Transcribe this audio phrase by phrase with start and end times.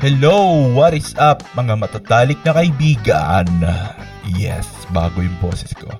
[0.00, 0.64] Hello!
[0.72, 3.44] What is up, mga matatalik na kaibigan?
[4.32, 4.64] Yes,
[4.96, 5.92] bago yung boses ko.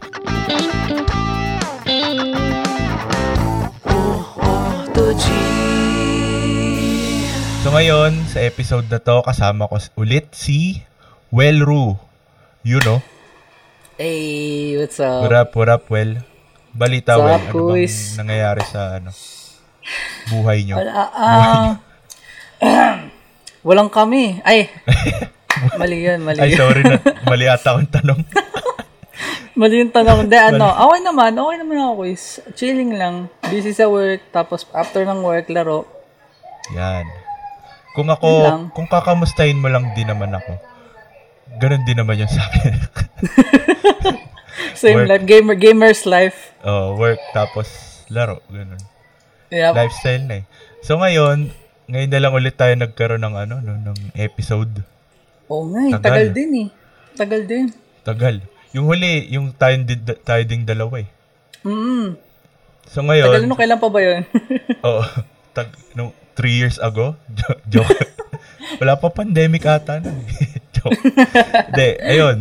[7.60, 10.80] So ngayon, sa episode na to, kasama ko ulit si
[11.28, 12.00] Welru.
[12.64, 13.04] You know?
[14.00, 15.28] Hey, what's up?
[15.28, 16.24] What up, what up, Well?
[16.72, 17.36] Balita, What's Well.
[17.36, 19.12] up, Ano bang nangyayari sa ano,
[20.30, 20.76] buhay nyo?
[20.80, 21.68] Wala, ah,
[23.66, 24.40] walang kami.
[24.42, 24.70] Ay,
[25.80, 27.00] mali yun, mali Ay, sorry na.
[27.30, 28.20] Mali ata akong tanong.
[29.58, 30.28] Mali yung tanong.
[30.28, 32.44] Hindi, ano, okay naman, okay naman ako, quiz.
[32.52, 33.32] Chilling lang.
[33.48, 35.88] Busy sa work, tapos after ng work, laro.
[36.76, 37.08] Yan.
[37.96, 38.28] Kung ako,
[38.76, 40.60] kung kakamustahin mo lang din naman ako,
[41.56, 42.74] ganun din naman yung sa akin.
[44.76, 45.08] Same Work.
[45.08, 46.52] life, gamer, gamer's life.
[46.60, 47.64] oh, work, tapos
[48.12, 48.76] laro, ganun.
[49.48, 49.72] Yep.
[49.72, 50.44] Lifestyle na eh.
[50.80, 51.50] So ngayon,
[51.86, 54.82] ngayon na lang ulit tayo nagkaroon ng ano, no, ng episode.
[55.46, 56.02] Oo nga, eh, Tagal.
[56.02, 56.68] tagal din eh.
[57.14, 57.66] Tagal din.
[58.02, 58.36] Tagal.
[58.72, 59.78] Yung huli, yung tayo,
[60.20, 61.08] tayo ding dalawa eh.
[61.62, 62.18] Mm,
[62.86, 64.22] So ngayon, tagal nung kailan pa ba yun?
[64.86, 65.02] Oo.
[65.50, 67.14] Tag, no, three years ago?
[67.38, 67.98] Jo- joke.
[68.76, 70.22] Wala pa pandemic ata nun.
[70.22, 70.58] eh.
[70.74, 70.98] joke.
[71.66, 72.38] Hindi, ayun.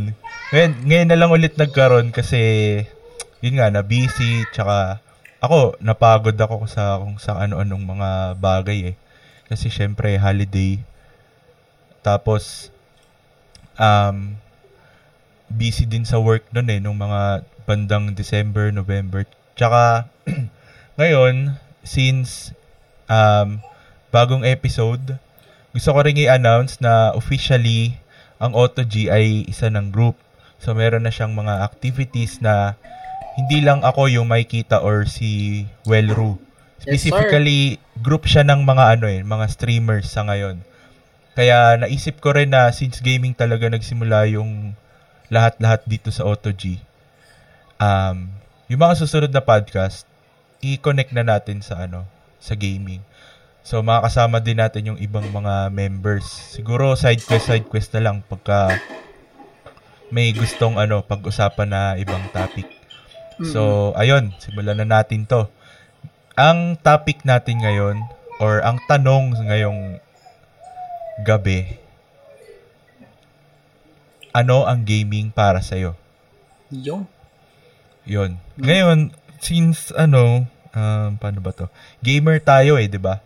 [0.52, 2.38] Ngayon, ngayon na lang ulit nagkaroon kasi,
[3.40, 5.02] yun nga, na busy, tsaka,
[5.46, 8.10] ako, napagod ako sa kung sa ano-anong mga
[8.42, 8.96] bagay eh.
[9.46, 10.82] Kasi syempre, holiday.
[12.02, 12.74] Tapos,
[13.78, 14.36] um,
[15.48, 19.26] busy din sa work nun eh, nung mga bandang December, November.
[19.54, 20.10] Tsaka,
[21.00, 22.52] ngayon, since
[23.06, 23.62] um,
[24.10, 25.22] bagong episode,
[25.76, 28.00] gusto ko rin i-announce na officially
[28.40, 30.16] ang AutoG ay isa ng group.
[30.60, 32.80] So meron na siyang mga activities na
[33.36, 36.36] hindi lang ako yung makikita or si Welru.
[36.36, 36.88] Yes, sir.
[36.96, 40.64] Specifically, group siya ng mga ano eh, mga streamers sa ngayon.
[41.36, 44.72] Kaya naisip ko rin na since gaming talaga nagsimula yung
[45.28, 46.80] lahat-lahat dito sa AutoG,
[47.82, 48.32] um,
[48.72, 50.08] yung mga susunod na podcast,
[50.64, 52.08] i-connect na natin sa ano,
[52.40, 53.04] sa gaming.
[53.66, 56.26] So makakasama din natin yung ibang mga members.
[56.54, 58.78] Siguro side quest side quest na lang pagka
[60.14, 62.70] may gustong ano pag-usapan na ibang topic.
[63.44, 65.52] So ayun, simulan na natin 'to.
[66.40, 68.00] Ang topic natin ngayon
[68.40, 70.00] or ang tanong ngayong
[71.24, 71.80] gabi
[74.36, 75.96] ano ang gaming para sa'yo?
[76.68, 77.08] Yun.
[78.04, 78.36] Yun.
[78.60, 80.44] Ngayon, since ano,
[80.76, 81.72] um, paano ba to?
[82.04, 83.24] Gamer tayo eh, di ba?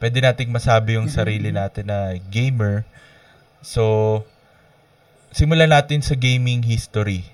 [0.00, 2.88] Pwede nating masabi yung sarili natin na gamer.
[3.60, 4.24] So,
[5.28, 7.28] simulan natin sa gaming history.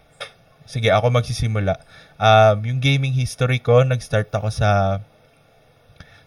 [0.67, 1.79] Sige, ako magsisimula.
[2.19, 5.01] Um, yung gaming history ko, nag-start ako sa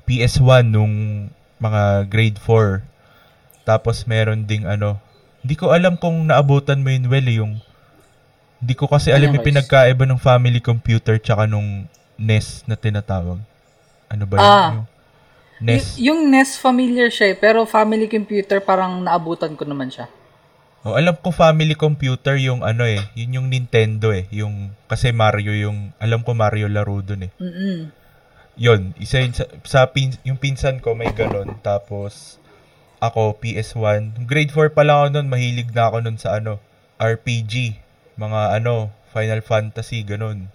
[0.08, 1.28] PS1 nung
[1.60, 2.82] mga grade 4.
[3.68, 4.98] Tapos meron ding ano,
[5.44, 7.62] hindi ko alam kung naabutan mo yun well eh, yung
[8.60, 11.88] hindi ko kasi alam yung Ano, pinagkaiba ng family computer tsaka nung
[12.20, 13.40] NES na tinatawag.
[14.12, 14.44] Ano ba yun?
[14.44, 14.70] Ah.
[14.74, 14.88] Yung
[15.64, 15.86] NES.
[15.96, 20.12] Y- yung NES familiar siya eh, pero family computer parang naabutan ko naman siya.
[20.88, 25.52] Oh, alam ko family computer yung ano eh, yun yung Nintendo eh, yung kasi Mario
[25.52, 27.32] yung alam ko Mario laro dun eh.
[27.36, 27.92] Mm-mm.
[28.56, 32.40] Yun, isa yun sa, sa pin, yung pinsan ko may galon tapos
[33.04, 34.24] ako PS1.
[34.28, 36.64] Grade 4 pa lang ako nun, mahilig na ako nun sa ano,
[37.00, 37.80] RPG,
[38.20, 40.52] mga ano, Final Fantasy ganun.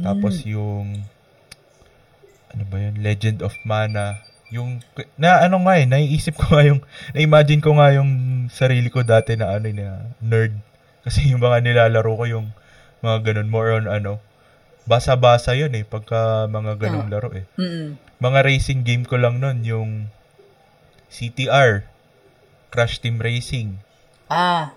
[0.00, 1.04] Tapos yung
[2.52, 4.24] ano ba yun, Legend of Mana.
[4.54, 4.78] Yung
[5.18, 6.78] na ano nga eh, naiisip ko nga yung
[7.10, 8.10] na-imagine ko nga yung
[8.46, 10.54] sarili ko dati na ano na nerd
[11.02, 12.46] kasi yung mga nilalaro ko yung
[13.02, 14.22] mga ganun more on ano
[14.86, 17.44] basa-basa yun eh pagka mga ganung laro eh.
[17.58, 17.98] Mm-mm.
[18.20, 19.90] Mga racing game ko lang nun yung
[21.08, 21.88] CTR
[22.68, 23.78] Crash Team Racing.
[24.26, 24.74] Ah,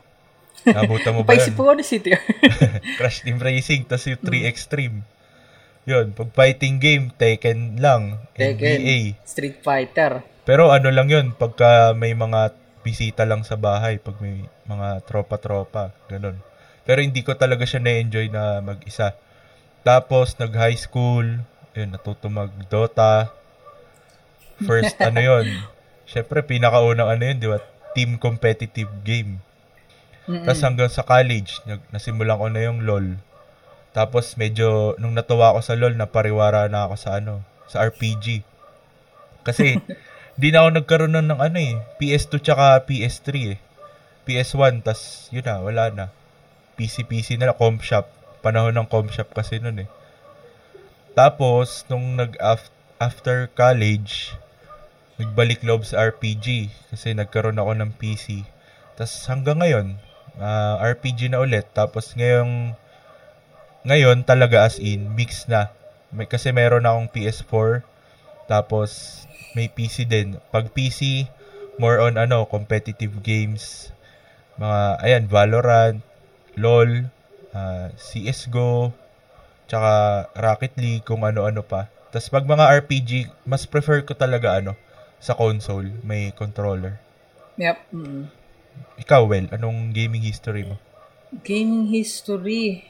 [0.67, 1.59] Nabutan mo ba paisip yun?
[1.59, 2.23] ko ano CTR.
[2.99, 5.01] Crash Team Racing, tas yung 3 Extreme.
[5.87, 9.15] Yun, pag fighting game, Tekken lang, NBA.
[9.15, 10.19] Tekken, Street Fighter.
[10.43, 12.51] Pero ano lang yun, pagka may mga
[12.83, 16.43] bisita lang sa bahay, pag may mga tropa-tropa, ganun.
[16.83, 19.15] Pero hindi ko talaga siya na-enjoy na mag-isa.
[19.87, 21.39] Tapos, nag-high school,
[21.71, 23.31] yun, natuto mag-Dota.
[24.67, 25.47] First, ano yun,
[26.03, 27.63] syempre, pinakaunang ano yun, di ba?
[27.95, 29.39] Team competitive game.
[30.27, 33.15] Tapos hanggang sa college, nag- nasimulan ko na yung LOL.
[33.97, 38.45] Tapos medyo, nung natuwa ako sa LOL, napariwara na ako sa ano, sa RPG.
[39.41, 39.81] Kasi,
[40.41, 43.59] di na ako nagkaroon nun ng ano eh, PS2 tsaka PS3 eh.
[44.29, 46.05] PS1, tas yun na, wala na.
[46.77, 48.05] PC-PC na lang, comp shop.
[48.45, 49.89] Panahon ng comp shop kasi nun eh.
[51.17, 52.69] Tapos, nung nag af-
[53.01, 54.37] after college,
[55.17, 58.45] nagbalik loob sa RPG kasi nagkaroon ako ng PC.
[58.93, 59.97] Tapos hanggang ngayon,
[60.37, 61.65] uh, RPG na ulit.
[61.73, 62.77] Tapos ngayong
[63.87, 65.71] ngayon talaga as in mix na.
[66.11, 67.87] May, kasi meron akong PS4
[68.47, 69.23] tapos
[69.55, 70.39] may PC din.
[70.51, 71.27] Pag PC,
[71.79, 73.91] more on ano, competitive games.
[74.59, 75.99] Mga ayan, Valorant,
[76.59, 77.07] LoL,
[77.55, 78.91] uh, CS:GO,
[79.69, 79.91] tsaka
[80.35, 81.91] Rocket League kung ano-ano pa.
[82.09, 84.73] Tapos pag mga RPG, mas prefer ko talaga ano
[85.19, 87.01] sa console, may controller.
[87.57, 87.77] Yep.
[87.93, 88.23] Mm-hmm.
[89.01, 90.77] Ikaw, Well, anong gaming history mo?
[91.41, 92.85] Gaming history?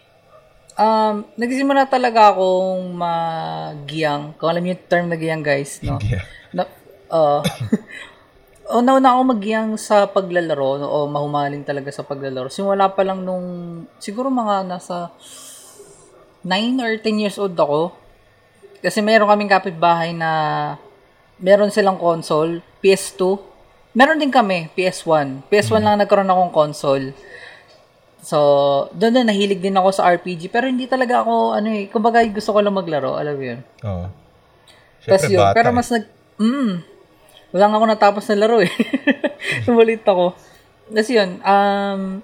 [0.77, 4.37] Um, nagsimula talaga akong magiyang.
[4.37, 5.97] Kung alam niyo yung term na giyang, guys, no?
[6.05, 6.21] Yeah.
[6.53, 6.69] Na,
[7.09, 7.41] uh,
[8.69, 12.53] o nauna ako magiyang sa paglalaro no, o mahumaling talaga sa paglalaro.
[12.53, 13.45] Simula pa lang nung
[13.97, 15.09] siguro mga nasa
[16.45, 17.97] 9 or 10 years old ako.
[18.77, 20.31] Kasi mayroon kaming kapitbahay na
[21.41, 23.41] meron silang console, PS2.
[23.97, 25.49] Meron din kami, PS1.
[25.49, 27.17] PS1 lang nagkaroon akong console.
[28.21, 28.37] So,
[28.97, 30.49] doon na nahilig din ako sa RPG.
[30.49, 33.59] Pero hindi talaga ako, ano eh, kumbaga gusto ko lang maglaro, alam mo yun.
[33.85, 34.05] Oo.
[34.05, 34.07] Oh.
[35.07, 36.05] Tapos yun, pero mas nag,
[36.35, 36.71] mm,
[37.55, 38.73] wala nga ako natapos na laro eh.
[39.65, 40.35] Sumulit ako.
[40.91, 42.19] Tapos yun, um,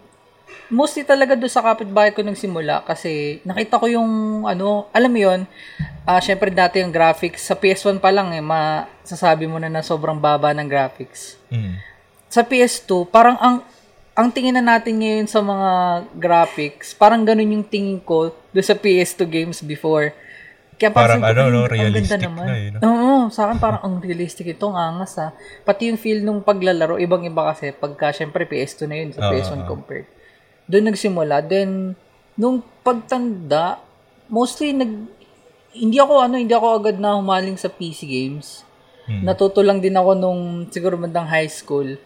[0.74, 5.42] mostly talaga doon sa kapitbahay ko nagsimula kasi nakita ko yung ano, alam mo yun,
[6.04, 10.20] uh, syempre dati yung graphics sa PS1 pa lang eh, masasabi mo na na sobrang
[10.20, 11.40] baba ng graphics.
[11.48, 11.80] Mm.
[12.28, 13.62] Sa PS2, parang ang
[14.14, 15.70] ang tingin na natin ngayon sa mga
[16.18, 20.14] graphics, parang ganun yung tingin ko doon sa PS2 games before.
[20.78, 22.46] Kaya parang ano, no, realistic naman.
[22.46, 22.70] na eh.
[22.74, 22.80] No?
[22.82, 25.34] Oo, sa akin parang ang realistic ito, ang angas ha.
[25.66, 29.68] Pati yung feel nung paglalaro, ibang-iba kasi pagka syempre PS2 na yun sa PS1 uh,
[29.70, 30.10] compared
[30.68, 31.44] doon nagsimula.
[31.44, 31.96] Then,
[32.40, 33.84] nung pagtanda,
[34.32, 34.92] mostly nag,
[35.74, 38.64] hindi ako ano, hindi ako agad na humaling sa PC games.
[39.04, 39.28] Hmm.
[39.28, 42.00] Natuto lang din ako nung siguro bandang high school.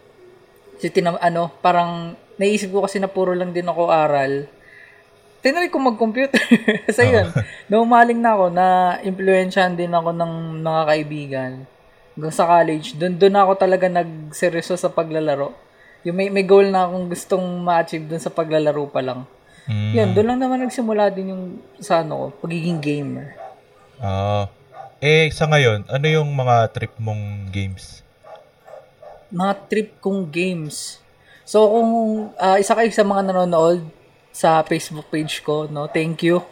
[0.78, 4.46] Kasi tinam, ano, parang naisip ko kasi na puro lang din ako aral.
[5.42, 6.38] Tinry ko mag-computer.
[6.86, 7.12] Kasi oh.
[7.18, 7.26] yun,
[7.66, 8.66] nung umaling na ako, na
[9.02, 11.52] influensyahan din ako ng mga kaibigan.
[12.14, 15.68] Hanggang sa college, doon doon ako talaga nagseryoso sa paglalaro
[16.06, 19.26] yung may, may goal na akong gustong ma-achieve dun sa paglalaro pa lang.
[19.66, 19.92] Mm.
[19.92, 21.44] Yan, doon lang naman nagsimula din yung
[21.82, 23.34] sa ano, pagiging gamer.
[23.98, 24.46] Ah.
[24.46, 24.56] Uh,
[24.98, 28.02] eh, sa ngayon, ano yung mga trip mong games?
[29.28, 31.00] Mga trip kong games.
[31.48, 31.90] So, kung
[32.36, 33.80] uh, isa kayo sa mga nanonood
[34.32, 36.44] sa Facebook page ko, no, thank you.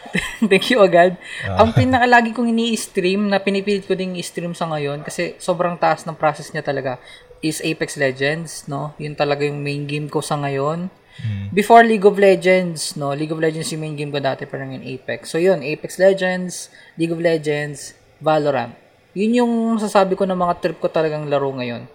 [0.50, 1.16] thank you agad.
[1.44, 1.62] Uh.
[1.62, 6.16] Ang pinakalagi kong ini-stream na pinipilit ko ding i-stream sa ngayon kasi sobrang taas ng
[6.16, 6.98] process niya talaga
[7.40, 8.92] is Apex Legends, no?
[9.00, 10.92] Yun talaga yung main game ko sa ngayon.
[11.20, 11.46] Mm.
[11.52, 13.16] Before League of Legends, no?
[13.16, 15.32] League of Legends yung main game ko dati, parang yung Apex.
[15.32, 16.68] So yun, Apex Legends,
[17.00, 18.76] League of Legends, Valorant.
[19.16, 21.88] Yun yung sasabi ko na mga trip ko talagang laro ngayon.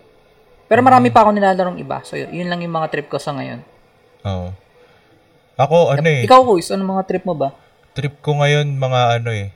[0.66, 2.02] Pero marami pa ako nilalarong iba.
[2.02, 3.62] So yun, yun lang yung mga trip ko sa ngayon.
[4.26, 4.50] Oo.
[5.56, 6.26] Ako, ano eh.
[6.26, 7.56] Ikaw, Kuis, ano mga trip mo ba?
[7.96, 9.56] Trip ko ngayon, mga ano eh.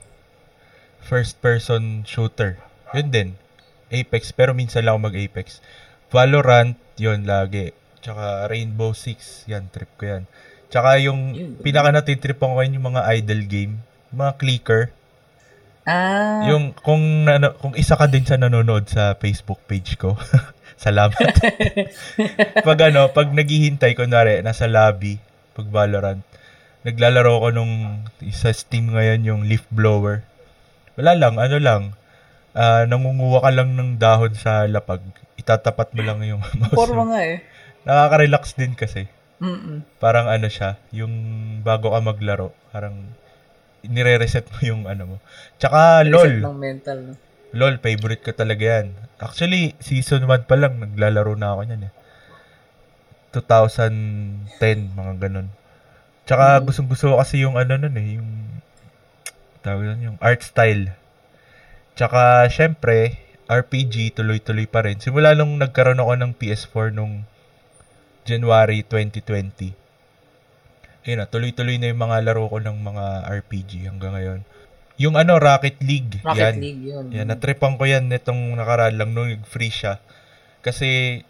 [1.04, 2.56] First person shooter.
[2.96, 3.28] Yun din.
[3.90, 5.60] Apex, pero minsan lang ako mag-Apex.
[6.08, 7.74] Valorant, yon lagi.
[8.00, 10.24] Tsaka Rainbow Six, yan, trip ko yan.
[10.70, 13.74] Tsaka yung pinaka natitrip ko ngayon yung mga idle game,
[14.14, 14.82] mga clicker.
[15.82, 16.46] Ah.
[16.46, 20.14] Yung kung nano, kung isa ka din sa nanonood sa Facebook page ko.
[20.80, 21.20] Salamat.
[22.66, 25.20] pag ano, pag naghihintay ko nare nasa lobby
[25.52, 26.22] pag Valorant,
[26.88, 28.00] naglalaro ko nung
[28.32, 30.24] sa Steam ngayon yung leaf blower.
[30.96, 31.82] Wala lang, ano lang,
[32.56, 35.04] uh, nangunguha ka lang ng dahon sa lapag,
[35.36, 36.72] itatapat mo lang yung mouse.
[36.72, 37.44] Forma nga eh.
[37.84, 39.04] Nakaka-relax din kasi.
[39.40, 39.84] Mm-mm.
[40.00, 41.12] Parang ano siya, yung
[41.64, 42.96] bago ka maglaro, parang
[43.84, 45.16] nire-reset mo yung ano mo.
[45.56, 46.44] Tsaka Reset LOL.
[46.44, 46.98] ng mental.
[47.04, 47.14] No?
[47.56, 48.92] LOL, favorite ko talaga yan.
[49.20, 51.92] Actually, season 1 pa lang, naglalaro na ako niyan eh.
[53.36, 55.48] 2010, mga ganun.
[56.24, 56.64] Tsaka mm-hmm.
[56.66, 58.30] gustong gusto ko kasi yung ano nun eh, yung
[59.60, 60.96] tawag yun, yung art style.
[61.94, 64.96] Tsaka, syempre, RPG, tuloy-tuloy pa rin.
[65.02, 67.28] Simula nung nagkaroon ako ng PS4 nung
[68.24, 69.76] January 2020.
[71.04, 73.04] Ayun na, tuloy-tuloy na yung mga laro ko ng mga
[73.42, 74.40] RPG hanggang ngayon.
[75.00, 76.20] Yung ano, Rocket League.
[76.20, 77.04] Rocket yan, League, yun.
[77.08, 79.96] Yan, natripan ko yan nitong nakaraan lang nung free siya.
[80.60, 81.24] Kasi,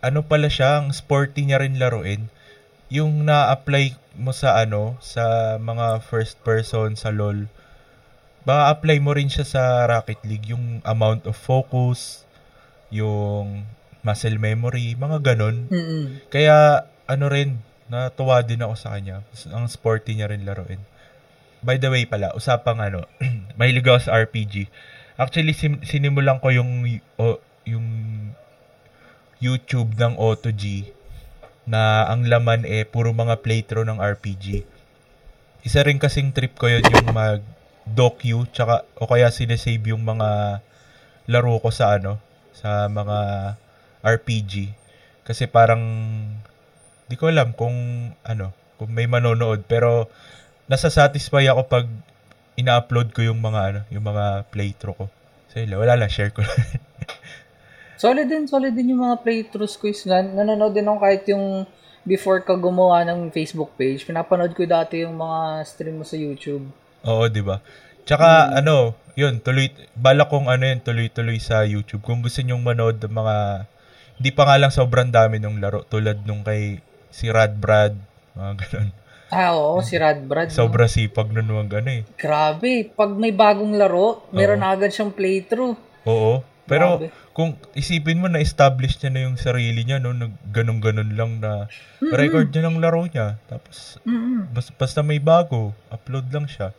[0.00, 2.32] ano pala siya, ang sporty niya rin laruin.
[2.88, 7.52] Yung na-apply mo sa ano, sa mga first person sa LoL
[8.42, 12.26] baka apply mo rin siya sa Rocket League, yung amount of focus,
[12.90, 13.66] yung
[14.02, 15.70] muscle memory, mga ganon.
[15.70, 16.26] Mm-mm.
[16.26, 19.22] Kaya, ano rin, natuwa din ako sa kanya.
[19.54, 20.82] Ang sporty niya rin laruin.
[21.62, 23.06] By the way pala, usapang ano,
[23.58, 24.66] mahilig ako sa RPG.
[25.16, 26.82] Actually, sim- sinimulan ko yung,
[27.16, 27.86] o, yung
[29.42, 30.90] YouTube ng AutoG
[31.66, 34.66] na ang laman eh puro mga playthrough ng RPG.
[35.62, 37.42] Isa rin kasing trip ko yun yung mag
[37.86, 40.62] docu tsaka o kaya sinesave yung mga
[41.26, 42.22] laro ko sa ano
[42.54, 43.18] sa mga
[44.02, 44.70] RPG
[45.26, 45.82] kasi parang
[47.10, 47.74] di ko alam kung
[48.22, 50.10] ano kung may manonood pero
[50.72, 51.86] nasa satisfy ako pag
[52.56, 55.06] ina-upload ko yung mga ano yung mga playthrough ko
[55.52, 56.40] so wala lang share ko
[58.02, 61.68] solid din solid din yung mga playthroughs ko is nan- nanonood din ako kahit yung
[62.08, 66.64] before ka gumawa ng Facebook page pinapanood ko dati yung mga stream mo sa YouTube
[67.02, 67.58] Oo, 'di ba?
[68.06, 68.58] Tsaka hmm.
[68.62, 68.74] ano,
[69.18, 72.02] 'yun, tuloy bala kong ano 'yun, tuloy-tuloy sa YouTube.
[72.02, 73.36] Kung gusto niyo manood ng mga
[74.22, 76.78] hindi pa nga lang sobrang dami ng laro tulad nung kay
[77.10, 77.98] si Rad Brad,
[78.38, 78.90] mga ganun.
[79.32, 80.52] Ah, oo, si Rad Brad.
[80.52, 80.92] Sobra no?
[80.92, 82.02] sipag nun wag ano eh.
[82.20, 84.68] Grabe, pag may bagong laro, meron oo.
[84.68, 85.72] agad siyang playthrough.
[86.04, 86.44] Oo.
[86.68, 87.08] Pero Grabe.
[87.32, 90.14] kung isipin mo na establish niya na yung sarili niya no,
[90.52, 92.12] ganun-ganun lang na mm-hmm.
[92.12, 93.40] record niya ng laro niya.
[93.48, 94.52] Tapos mm-hmm.
[94.52, 96.76] basta, basta may bago, upload lang siya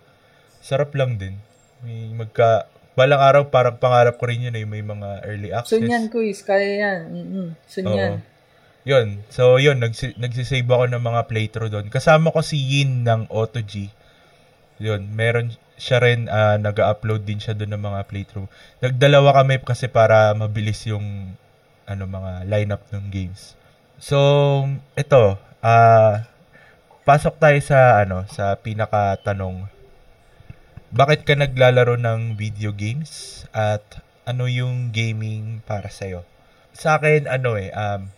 [0.64, 1.36] sarap lang din.
[1.84, 5.76] May magka, balang araw parang pangarap ko rin yun eh, may mga early access.
[5.76, 7.00] So yan, quiz, kaya yan.
[7.12, 7.48] Mm-hmm.
[7.68, 8.24] So yan.
[8.84, 9.24] Yun.
[9.32, 11.88] So, yun, nagsi- nagsisave ako ng mga playthrough doon.
[11.88, 13.88] Kasama ko si Yin ng AutoG.
[14.84, 18.52] Yun, meron siya rin, uh, nag-upload din siya doon ng mga playthrough.
[18.84, 21.36] Nagdalawa kami kasi para mabilis yung
[21.84, 23.56] ano mga lineup ng games.
[24.00, 24.20] So,
[24.96, 26.14] ito, uh,
[27.04, 29.68] pasok tayo sa ano sa pinaka tanong
[30.94, 33.82] bakit ka naglalaro ng video games at
[34.30, 36.22] ano yung gaming para sa'yo?
[36.70, 38.14] Sa akin, ano eh, um,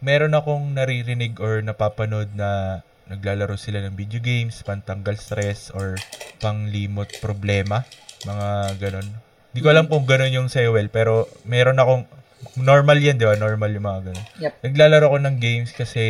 [0.00, 2.80] meron akong naririnig or napapanood na
[3.10, 5.98] naglalaro sila ng video games, pantanggal stress or
[6.38, 7.84] panglimot problema,
[8.24, 9.08] mga ganon.
[9.50, 12.06] Hindi ko alam kung ganon yung sa'yo, well, pero meron akong,
[12.54, 13.34] normal yan, di ba?
[13.34, 14.26] Normal yung mga ganon.
[14.38, 14.52] Yep.
[14.62, 16.06] Naglalaro ko ng games kasi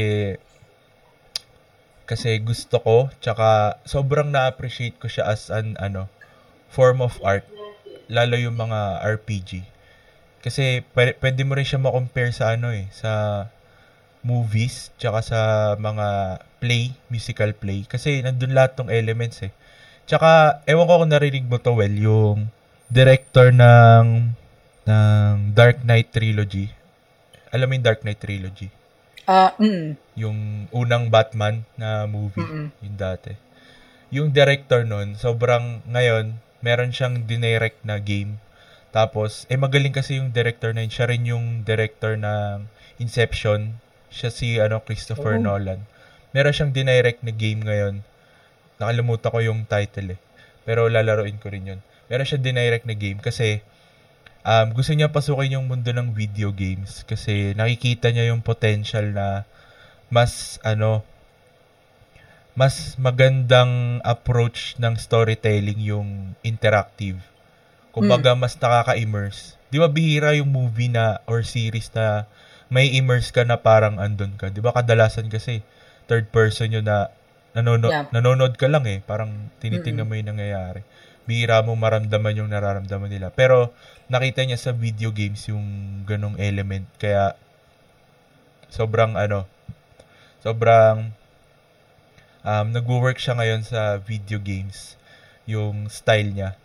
[2.11, 6.11] kasi gusto ko tsaka sobrang na-appreciate ko siya as an ano
[6.67, 7.47] form of art
[8.11, 9.63] lalo yung mga RPG
[10.43, 13.47] kasi pwede, pwede mo rin siya ma-compare sa ano eh sa
[14.21, 15.41] movies tsaka sa
[15.81, 19.53] mga play musical play kasi nandun lahat ng elements eh
[20.05, 22.53] tsaka ewan ko kung narinig mo to well yung
[22.93, 24.37] director ng
[24.85, 26.69] ng Dark Knight trilogy
[27.51, 28.81] alam mo yung Dark Knight trilogy
[29.31, 29.95] Ah, uh, mm.
[30.19, 32.75] Yung unang Batman na movie, Mm-mm.
[32.83, 33.39] yung dati.
[34.11, 38.43] Yung director nun, sobrang ngayon, meron siyang dinirect na game.
[38.91, 40.91] Tapos, eh magaling kasi yung director na yun.
[40.91, 42.67] Siya rin yung director ng
[42.99, 43.79] Inception.
[44.11, 45.43] Siya si ano Christopher oh.
[45.43, 45.87] Nolan.
[46.35, 48.03] Meron siyang dinirect na game ngayon.
[48.79, 50.21] Nakalimutan ko yung title eh.
[50.67, 51.81] Pero lalaroin ko rin yun.
[52.11, 53.63] Meron siya dinirect na game kasi
[54.45, 59.47] um, gusto niya pasukin yung mundo ng video games kasi nakikita niya yung potential na
[60.11, 61.07] mas ano
[62.59, 67.23] mas magandang approach ng storytelling yung interactive.
[67.95, 68.39] Kumbaga mm.
[68.43, 69.55] mas nakaka-immerse.
[69.71, 72.27] 'Di ba bihira yung movie na or series na
[72.71, 74.49] may immerse ka na parang andun ka.
[74.49, 75.61] 'Di ba kadalasan kasi
[76.07, 77.11] third person yun na
[77.53, 78.07] nanonood yeah.
[78.15, 80.87] nanonood ka lang eh, parang tinitingnan mo yung nangyayari
[81.31, 83.31] bihira mo maramdaman yung nararamdaman nila.
[83.31, 83.71] Pero
[84.11, 86.91] nakita niya sa video games yung ganong element.
[86.99, 87.39] Kaya
[88.67, 89.47] sobrang ano,
[90.43, 91.15] sobrang
[92.43, 94.99] um, nagwo-work siya ngayon sa video games.
[95.47, 96.59] Yung style niya.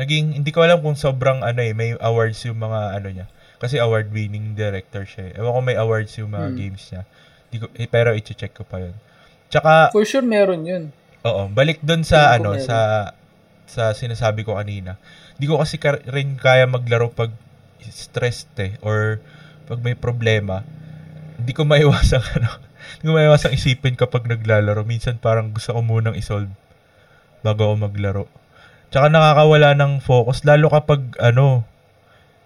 [0.00, 3.26] Naging, hindi ko alam kung sobrang ano eh, may awards yung mga ano niya.
[3.58, 5.38] Kasi award-winning director siya eh.
[5.38, 6.58] Ewan ko may awards yung mga hmm.
[6.58, 7.02] games niya.
[7.50, 8.94] Di ko, eh, pero i-check ko pa yun.
[9.50, 10.94] Tsaka, For sure meron yun.
[11.26, 12.62] Oo, balik doon sa ano, meron.
[12.62, 12.78] sa
[13.68, 14.96] sa sinasabi ko kanina.
[15.36, 17.34] Hindi ko kasi ka- rin kaya maglaro pag
[17.82, 19.18] stressed eh, or
[19.66, 20.62] pag may problema.
[21.36, 22.50] Hindi ko maiwasang ano,
[22.98, 24.86] hindi ko maiwasang isipin kapag naglalaro.
[24.86, 26.52] Minsan parang gusto ko munang isolve
[27.42, 28.24] bago ako maglaro.
[28.88, 31.68] Tsaka nakakawala ng focus lalo kapag ano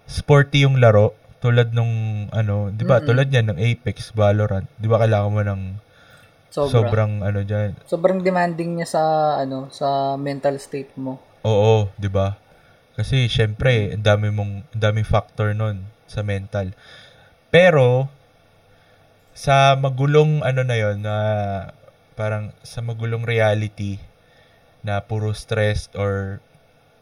[0.07, 3.03] sporty yung laro tulad nung ano, 'di ba?
[3.03, 4.67] Tulad niyan ng Apex, Valorant.
[4.79, 5.61] 'Di ba kailangan mo ng
[6.53, 6.85] Sobra.
[6.85, 7.81] Sobrang ano diyan.
[7.89, 9.01] Sobrang demanding niya sa
[9.41, 11.17] ano, sa mental state mo.
[11.41, 12.37] Oo, 'di ba?
[12.93, 16.77] Kasi syempre, ang dami mong ang daming factor nun sa mental.
[17.49, 18.05] Pero
[19.33, 21.17] sa magulong ano na 'yon na
[22.13, 23.97] parang sa magulong reality
[24.85, 26.37] na puro stress or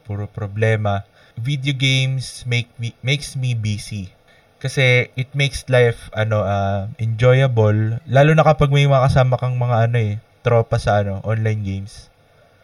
[0.07, 1.03] puro problema,
[1.41, 4.13] video games make me makes me busy
[4.61, 9.89] kasi it makes life ano uh, enjoyable lalo na kapag may mga kasama kang mga
[9.89, 10.13] ano eh
[10.45, 12.09] tropa sa ano online games.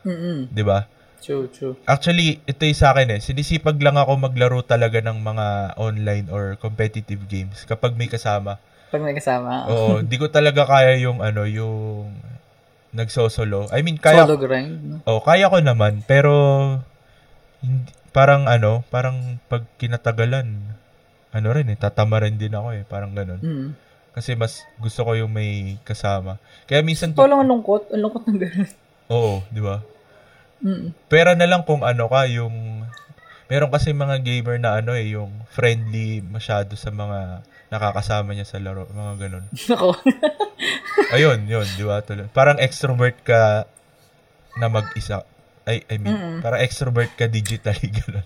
[0.05, 0.49] Mm.
[0.53, 0.89] 'Di ba?
[1.17, 1.75] True, true.
[1.89, 3.19] Actually, ito yung sa akin eh.
[3.19, 8.61] Sinisipag lang ako maglaro talaga ng mga online or competitive games kapag may kasama.
[8.93, 9.67] Pag may kasama.
[9.67, 12.15] Oo, di ko talaga kaya yung ano, yung
[12.95, 13.67] nagsosolo.
[13.75, 14.77] I mean, kaya Solo grind.
[14.87, 14.95] no?
[15.03, 16.31] Oh, kaya ko naman, pero
[17.59, 20.49] hindi, parang ano, parang pag kinatagalan,
[21.29, 23.37] ano rin eh, tatama rin din ako eh, parang ganun.
[23.45, 23.67] Mm.
[24.17, 26.41] Kasi mas gusto ko yung may kasama.
[26.65, 27.93] Kaya minsan, Ito lang ang lungkot.
[27.93, 28.69] Ang lungkot ng ganun.
[29.13, 29.85] oo, di ba?
[30.65, 30.97] Mm.
[31.05, 32.89] Pera na lang kung ano ka, yung,
[33.53, 38.57] meron kasi mga gamer na ano eh, yung friendly masyado sa mga nakakasama niya sa
[38.57, 39.45] laro, mga ganun.
[39.77, 39.93] Ako.
[41.13, 42.01] Ayun, yun, di ba?
[42.33, 43.69] Parang extrovert ka
[44.57, 45.21] na mag-isa.
[45.67, 46.37] Ay, I mean, Mm-mm.
[46.39, 48.23] parang extrovert ka digitally, gano'n.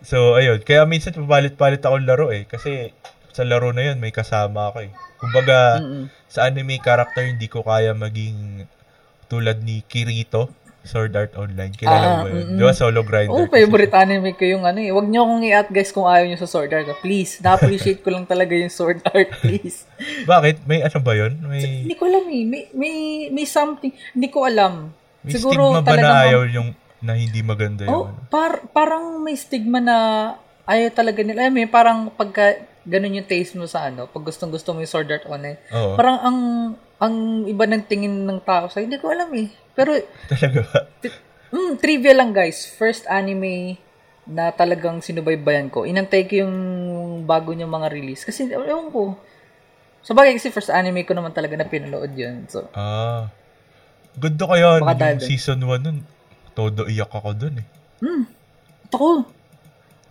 [0.00, 0.62] so, ayun.
[0.62, 2.46] Kaya minsan papalit-palit ako laro eh.
[2.46, 2.94] Kasi
[3.30, 4.90] sa laro na yun, may kasama ako eh.
[5.18, 6.06] Kumbaga, Mm-mm.
[6.26, 8.68] sa anime character, hindi ko kaya maging
[9.26, 10.46] tulad ni Kirito,
[10.84, 11.72] Sword Art Online.
[11.72, 12.38] Kilala Ah, mo ba yun?
[12.44, 12.58] mm-mm.
[12.60, 12.72] Di ba?
[12.72, 13.32] Solo grinder.
[13.32, 13.56] Oh, kasi.
[13.56, 14.92] favorite anime ko yung ano eh.
[14.92, 16.86] Huwag niyo akong i-at guys kung ayaw niyo sa Sword Art.
[17.00, 19.88] Please, na-appreciate ko lang talaga yung Sword Art, please.
[20.22, 20.68] Bakit?
[20.68, 21.40] May ano ba yun?
[21.40, 22.44] May, Hindi ko alam eh.
[22.44, 22.94] May, may,
[23.32, 23.90] may something.
[24.12, 24.92] Hindi ko alam.
[25.24, 26.68] May Siguro stigma ba na ayaw yung
[27.00, 28.28] na hindi maganda yung Oh, ano?
[28.28, 29.96] par, parang may stigma na
[30.64, 31.48] ayaw talaga nila.
[31.48, 34.88] Mo yun, parang pagka ganun yung taste mo sa ano, pag gustong gusto mo yung
[34.88, 35.96] Sword Art Online, Oo.
[35.96, 36.38] parang ang
[36.96, 37.14] ang
[37.44, 39.48] iba ng tingin ng tao sa hindi ko alam eh.
[39.72, 39.92] Pero
[40.32, 40.78] Talaga ba?
[41.50, 43.76] mm, trivia lang guys, first anime
[44.24, 45.84] na talagang sinubaybayan ko.
[45.84, 46.54] Inantay ko yung
[47.24, 49.12] bago niyang mga release kasi ewan ko.
[50.00, 52.44] Sa bagay kasi first anime ko naman talaga na pinanood yun.
[52.46, 53.28] So, Ah.
[54.14, 55.98] Ganda kaya Baka yung dahil- season 1 nun.
[56.54, 57.66] Todo iyak ako dun eh.
[57.98, 58.22] hmm,
[58.86, 59.26] ito ko.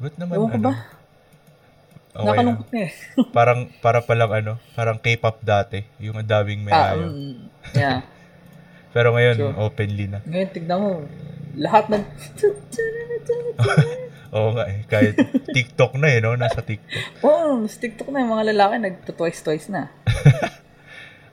[0.04, 0.64] Ba't naman Ewan ano?
[0.68, 0.74] ba?
[2.14, 2.28] Okay.
[2.30, 2.92] Nakalungkot na eh.
[3.38, 5.82] Parang, para palang ano, parang K-pop dati.
[5.98, 7.10] Yung ang daming may ah, ayaw.
[7.10, 7.36] mm,
[7.74, 8.00] yeah.
[8.94, 9.56] Pero ngayon, Sure.
[9.58, 10.22] openly na.
[10.22, 10.92] Ngayon, tignan mo.
[11.58, 12.04] Lahat ng...
[14.38, 14.86] Oo nga eh.
[14.86, 15.18] Kahit
[15.50, 16.38] TikTok na eh, no?
[16.38, 17.26] Nasa TikTok.
[17.26, 19.90] Oo, oh, sa TikTok na yung mga lalaki nagto-twice-twice na.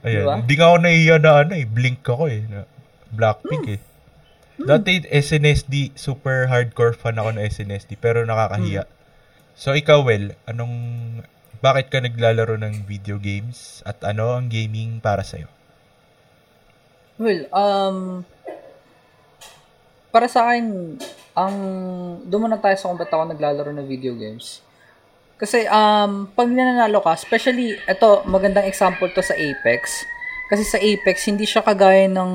[0.00, 0.24] Ayan.
[0.24, 0.34] Diba?
[0.40, 1.66] Hindi nga ako naiiya na ano eh.
[1.68, 2.42] Blink ako eh.
[2.48, 2.64] Na,
[3.10, 3.74] Blackpink Hmm.
[3.76, 3.80] eh.
[4.60, 7.96] Dati SNSD, super hardcore fan ako ng SNSD.
[7.96, 8.84] Pero nakakahiya.
[8.84, 8.94] Hmm.
[9.56, 10.76] So ikaw, Well, anong...
[11.60, 13.84] Bakit ka naglalaro ng video games?
[13.84, 15.48] At ano ang gaming para sa'yo?
[17.20, 18.24] Well, um...
[20.08, 20.96] Para sa akin,
[21.36, 21.56] ang...
[22.24, 24.64] Doon muna tayo sa kung ba't ako naglalaro ng video games.
[25.40, 30.04] Kasi, um, pag nananalo ka, especially, ito, magandang example to sa Apex.
[30.52, 32.32] Kasi sa Apex, hindi siya kagaya ng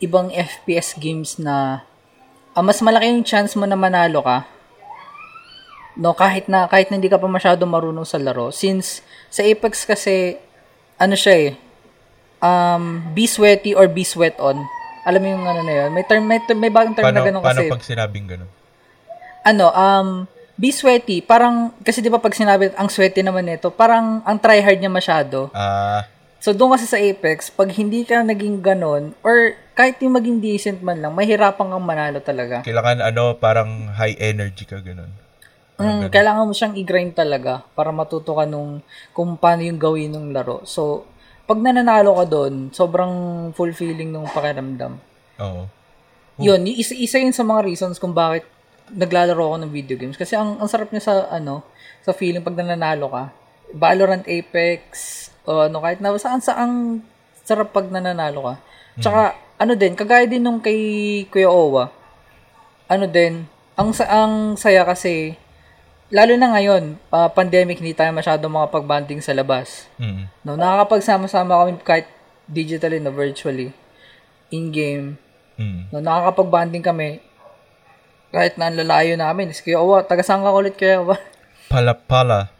[0.00, 1.84] ibang FPS games na
[2.56, 4.48] ah, mas malaki yung chance mo na manalo ka.
[5.96, 8.52] No, kahit na kahit na hindi ka pa masyado marunong sa laro.
[8.52, 9.00] Since
[9.32, 10.36] sa Apex kasi
[11.00, 11.50] ano siya eh,
[12.44, 14.60] um, be sweaty or be sweat on.
[15.08, 15.90] Alam mo yung ano na yun?
[15.94, 17.70] May term, may, may bagong term Paano, na ganun paano kasi.
[17.70, 18.50] pag sinabing ganun?
[19.46, 20.08] Ano, um,
[20.56, 21.20] be sweaty.
[21.20, 25.52] Parang, kasi di ba pag sinabi, ang sweaty naman nito, parang ang tryhard niya masyado.
[25.52, 30.38] Ah, So, doon kasi sa Apex, pag hindi ka naging ganon, or kahit yung maging
[30.38, 32.62] decent man lang, mahirapan kang manalo talaga.
[32.62, 35.10] kailangan ano, parang high energy ka ganun.
[35.76, 38.78] Mm, kailangan mo siyang i-grind talaga para matuto ka nung
[39.10, 40.62] kung paano yung gawin ng laro.
[40.64, 41.04] So,
[41.44, 43.12] pag nananalo ka doon, sobrang
[43.50, 45.02] fulfilling nung pakiramdam.
[45.42, 45.66] Oo.
[46.38, 48.46] Yun, y- isa, isa yun sa mga reasons kung bakit
[48.92, 50.18] naglalaro ako ng video games.
[50.18, 51.66] Kasi ang, ang sarap niya sa, ano,
[52.02, 53.24] sa feeling pag nananalo ka.
[53.74, 54.82] Valorant, Apex,
[55.42, 56.74] o ano, kahit na saan saang
[57.42, 58.54] sarap pag nananalo ka.
[59.02, 59.20] Tsaka,
[59.56, 60.78] ano din, kagaya din nung kay
[61.28, 61.90] Kuya Owa,
[62.86, 65.34] ano din, ang, sa- ang saya kasi,
[66.08, 69.90] lalo na ngayon, ah, pandemic, hindi tayo masyado makapag-banding sa labas.
[69.98, 70.30] Mm.
[70.46, 72.06] No, nakakapagsama-sama kami kahit
[72.46, 73.74] digitally na virtually,
[74.54, 75.18] in-game,
[75.56, 75.88] Mm.
[75.92, 77.20] No, nakakapag-banding kami.
[78.36, 79.48] Kahit na ang lalayo namin.
[79.48, 81.16] Is Kuya Owa, taga saan ka ulit Kuya Owa?
[81.72, 82.52] Pala-pala.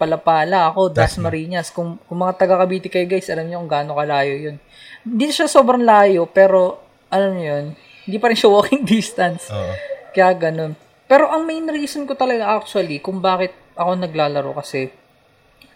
[0.00, 1.68] Palapala, ako, Dasmariñas.
[1.68, 4.56] Kung, kung mga taga Cavite kayo guys, alam niyo kung gaano kalayo yun.
[5.04, 6.80] Hindi siya sobrang layo, pero,
[7.12, 7.66] alam niyo yun,
[8.08, 9.52] hindi pa rin siya walking distance.
[9.52, 9.72] Oo.
[10.16, 10.74] Kaya ganun.
[11.06, 14.90] Pero ang main reason ko talaga actually, kung bakit ako naglalaro kasi,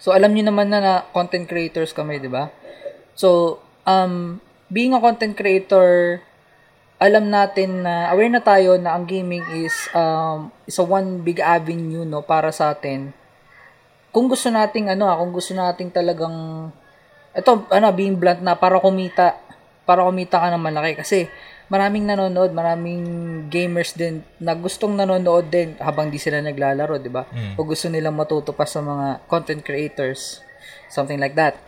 [0.01, 2.49] so alam niyo naman na, na content creators kami, di ba?
[3.15, 4.41] So, um,
[4.73, 6.19] being a content creator,
[6.97, 11.45] alam natin na aware na tayo na ang gaming is um is a one big
[11.45, 13.13] avenue no para sa atin.
[14.17, 16.69] Kung gusto nating ano, ah, kung gusto nating talagang
[17.37, 19.37] ito ano being blunt na para kumita
[19.85, 21.19] para kumita ka ng malaki kasi
[21.69, 23.05] maraming nanonood, maraming
[23.53, 27.29] gamers din na gustong nanonood din habang di sila naglalaro, 'di ba?
[27.61, 30.41] O gusto nilang matuto pa sa mga content creators,
[30.89, 31.61] something like that.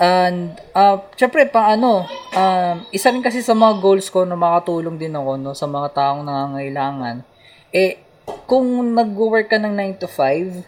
[0.00, 4.96] And, uh, syempre, pa ano, um, isa rin kasi sa mga goals ko na makatulong
[4.96, 7.20] din ako no, sa mga taong nangangailangan.
[7.68, 8.00] Eh,
[8.48, 10.64] kung nag-work ka ng 9 to 5,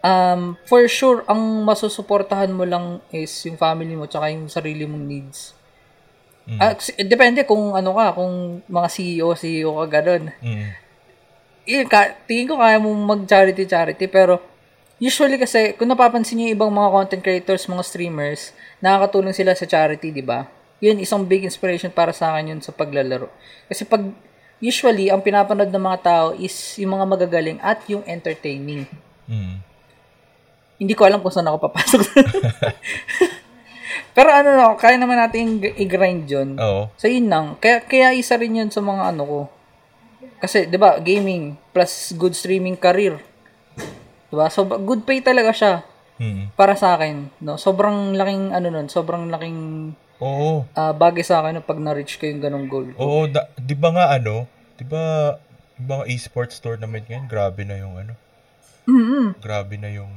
[0.00, 5.04] um, for sure, ang masusuportahan mo lang is yung family mo tsaka yung sarili mong
[5.04, 5.52] needs.
[6.48, 6.58] Mm.
[6.58, 6.74] Uh,
[7.04, 10.24] depende kung ano ka, kung mga CEO, CEO ka gano'n.
[10.40, 10.68] Mm.
[11.68, 14.51] Eh, ka, tingin ko kaya mo mag-charity-charity, pero
[15.02, 20.14] usually kasi, kung napapansin niyo ibang mga content creators, mga streamers, nakakatulong sila sa charity,
[20.14, 20.46] di ba?
[20.78, 23.26] Yun, isang big inspiration para sa akin yun sa paglalaro.
[23.66, 24.06] Kasi pag,
[24.62, 28.86] usually, ang pinapanood ng mga tao is yung mga magagaling at yung entertaining.
[29.26, 29.58] Mm.
[30.78, 32.02] Hindi ko alam kung saan ako papasok.
[34.16, 36.54] Pero ano na, kaya naman natin i-grind yun.
[36.62, 36.94] Oo.
[36.94, 37.58] So, yun lang.
[37.58, 39.40] Kaya, kaya isa rin yun sa mga ano ko.
[40.38, 43.31] Kasi, di ba, gaming plus good streaming career
[44.32, 44.48] Diba?
[44.48, 45.74] So, good pay talaga siya.
[46.16, 46.48] Hmm.
[46.56, 47.60] Para sa akin, no?
[47.60, 49.92] Sobrang laking ano nun, sobrang laking
[50.22, 50.64] Oo.
[50.70, 52.88] Uh, bagay sa akin pag na-reach ko yung ganong goal.
[52.94, 54.46] Oo, da, 'di ba nga ano?
[54.78, 55.34] 'Di ba
[55.82, 58.14] mga esports tournament ngayon, grabe na yung ano.
[58.86, 59.24] Mm-hmm.
[59.42, 60.14] Grabe na yung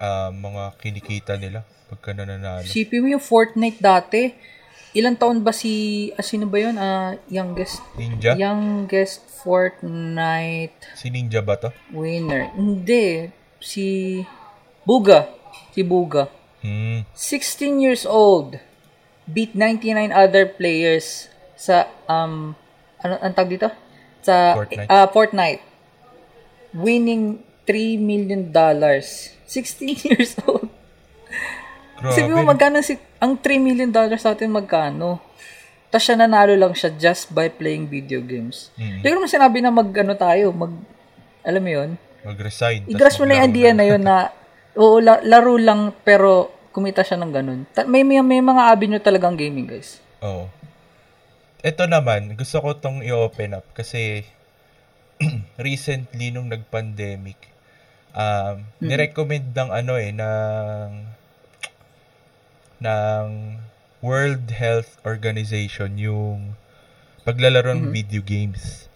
[0.00, 2.68] uh, mga kinikita nila pagka nananalo.
[2.68, 4.36] Sipin mo yung Fortnite dati,
[4.96, 6.80] ilang taon ba si, ah, sino ba yun?
[6.80, 7.84] Uh, youngest?
[8.00, 8.32] Ninja?
[8.32, 10.80] Youngest Fortnite.
[10.96, 11.68] Si Ninja ba to?
[11.92, 12.48] Winner.
[12.56, 13.28] Hindi.
[13.60, 14.18] Si
[14.88, 15.28] Buga.
[15.76, 16.32] Si Buga.
[16.64, 17.04] Hmm.
[17.12, 18.56] 16 years old.
[19.28, 21.28] Beat 99 other players
[21.60, 22.56] sa, um,
[23.04, 23.68] ano, ang tag dito?
[24.24, 24.88] Sa, Fortnite.
[24.88, 25.62] Uh, Fortnite.
[26.72, 29.36] Winning 3 million dollars.
[29.44, 30.72] 16 years old.
[32.12, 35.18] Sabi mo, magkano si, ang 3 million dollars sa atin magkano?
[35.90, 38.74] Tapos siya nanalo lang siya just by playing video games.
[38.76, 39.00] Mm.
[39.00, 40.72] Hindi ko naman sinabi na mag, ano tayo, mag,
[41.46, 41.90] alam mo yun?
[42.26, 42.90] Mag-resign.
[42.90, 44.34] I-grasp mo na yung idea na yun na,
[44.80, 47.60] oo, laro lang, pero kumita siya ng ganun.
[47.88, 50.02] May, may, may mga avenue talagang gaming, guys.
[50.20, 50.50] Oo.
[51.64, 54.28] Ito naman, gusto ko tong i-open up kasi
[55.56, 57.40] recently nung nag-pandemic,
[58.12, 58.84] um, mm-hmm.
[58.84, 61.15] nirecommend ng ano eh, ng
[62.80, 63.56] ng
[64.04, 66.54] World Health Organization yung
[67.24, 67.96] paglalaro ng mm-hmm.
[67.96, 68.86] video games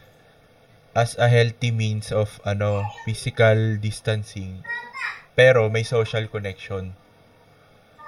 [0.95, 4.62] as a healthy means of ano physical distancing
[5.35, 6.93] pero may social connection.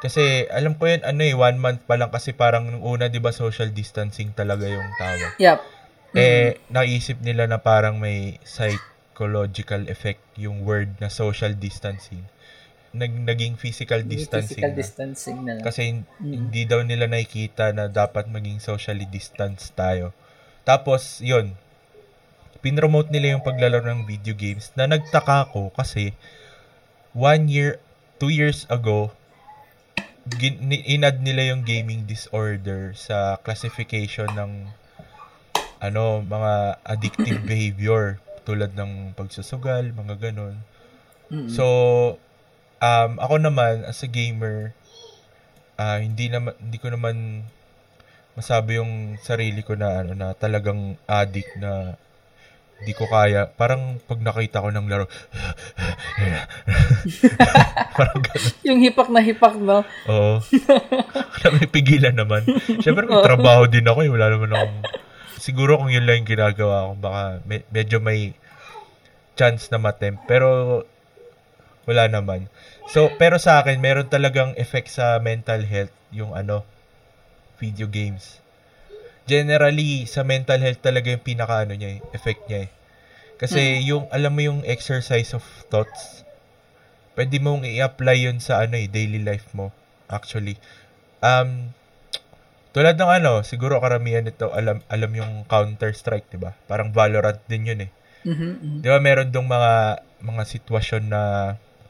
[0.03, 3.23] Kasi alam ko yan ano eh one month pa lang kasi parang nung una 'di
[3.23, 5.33] ba social distancing talaga yung tawag.
[5.39, 5.59] Yep.
[5.59, 6.19] Mm-hmm.
[6.19, 12.27] Eh naisip nila na parang may psychological effect yung word na social distancing
[12.93, 14.61] nag, naging physical distancing.
[14.61, 14.77] Physical na.
[14.77, 15.65] distancing na lang.
[15.65, 16.33] Kasi mm-hmm.
[16.33, 20.13] hindi daw nila nakikita na dapat maging socially distanced tayo.
[20.63, 21.57] Tapos, yun,
[22.63, 26.15] pinromote nila yung paglalaro ng video games na nagtaka ko kasi
[27.17, 27.83] one year,
[28.23, 29.11] two years ago,
[30.39, 34.53] gin, inad nila yung gaming disorder sa classification ng
[35.83, 40.63] ano, mga addictive behavior tulad ng pagsusugal, mga ganun.
[41.31, 41.51] Mm-hmm.
[41.51, 41.67] So,
[42.83, 44.75] um, ako naman, as a gamer,
[45.79, 47.47] uh, hindi naman, hindi ko naman
[48.35, 52.01] masabi yung sarili ko na ano na talagang addict na
[52.83, 53.47] hindi ko kaya.
[53.47, 55.07] Parang pag nakita ko ng laro,
[57.99, 58.55] parang ganun.
[58.66, 59.87] Yung hipak na hipak, no?
[60.11, 60.42] Oo.
[61.55, 62.42] may pigilan naman.
[62.83, 64.11] Siyempre, may trabaho din ako eh.
[64.11, 64.77] Wala naman akong...
[65.38, 68.35] Siguro kung yun lang yung ginagawa ko, baka me- medyo may
[69.38, 70.18] chance na matemp.
[70.27, 70.83] Pero
[71.87, 72.47] wala naman.
[72.90, 76.62] So, pero sa akin, meron talagang effect sa mental health yung ano,
[77.59, 78.42] video games.
[79.27, 82.71] Generally, sa mental health talaga yung pinaka ano niya, eh, effect niya eh.
[83.38, 83.83] Kasi hmm.
[83.87, 86.27] yung, alam mo yung exercise of thoughts,
[87.14, 89.71] pwede mong i-apply yun sa ano eh, daily life mo,
[90.11, 90.59] actually.
[91.23, 91.71] Um,
[92.75, 96.55] tulad ng ano, siguro karamihan nito, alam, alam yung Counter-Strike, di ba?
[96.66, 97.90] Parang Valorant din yun eh.
[98.23, 98.79] Mm-hmm, mm-hmm.
[98.83, 101.23] Di ba meron dong mga, mga sitwasyon na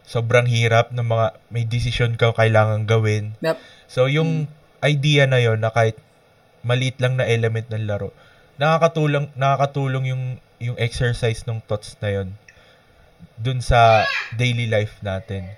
[0.07, 3.39] sobrang hirap ng mga may decision ka kailangan gawin.
[3.41, 3.57] Yep.
[3.87, 4.87] So yung mm.
[4.87, 5.99] idea na yon na kahit
[6.67, 8.11] maliit lang na element ng laro,
[8.59, 10.25] nakakatulong nakakatulong yung
[10.63, 12.29] yung exercise ng thoughts na yon
[13.39, 15.51] dun sa daily life natin.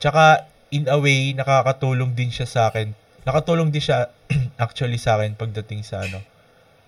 [0.00, 2.92] Tsaka in a way nakakatulong din siya sa akin.
[3.24, 4.12] Nakatulong din siya
[4.64, 6.20] actually sa akin pagdating sa ano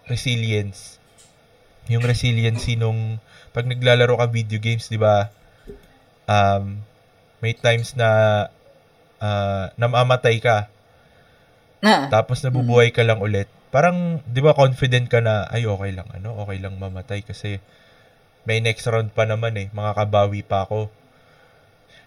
[0.09, 0.97] resilience.
[1.89, 3.21] Yung resiliency nung
[3.53, 5.33] pag naglalaro ka video games, 'di ba?
[6.29, 6.85] Um,
[7.39, 8.09] may times na
[9.23, 10.67] uh, namamatay ka.
[11.83, 12.11] Ah.
[12.11, 13.47] Tapos nabubuhay ka lang ulit.
[13.69, 17.61] Parang, di ba, confident ka na, ay, okay lang, ano, okay lang mamatay kasi
[18.49, 20.89] may next round pa naman eh, makakabawi pa ako.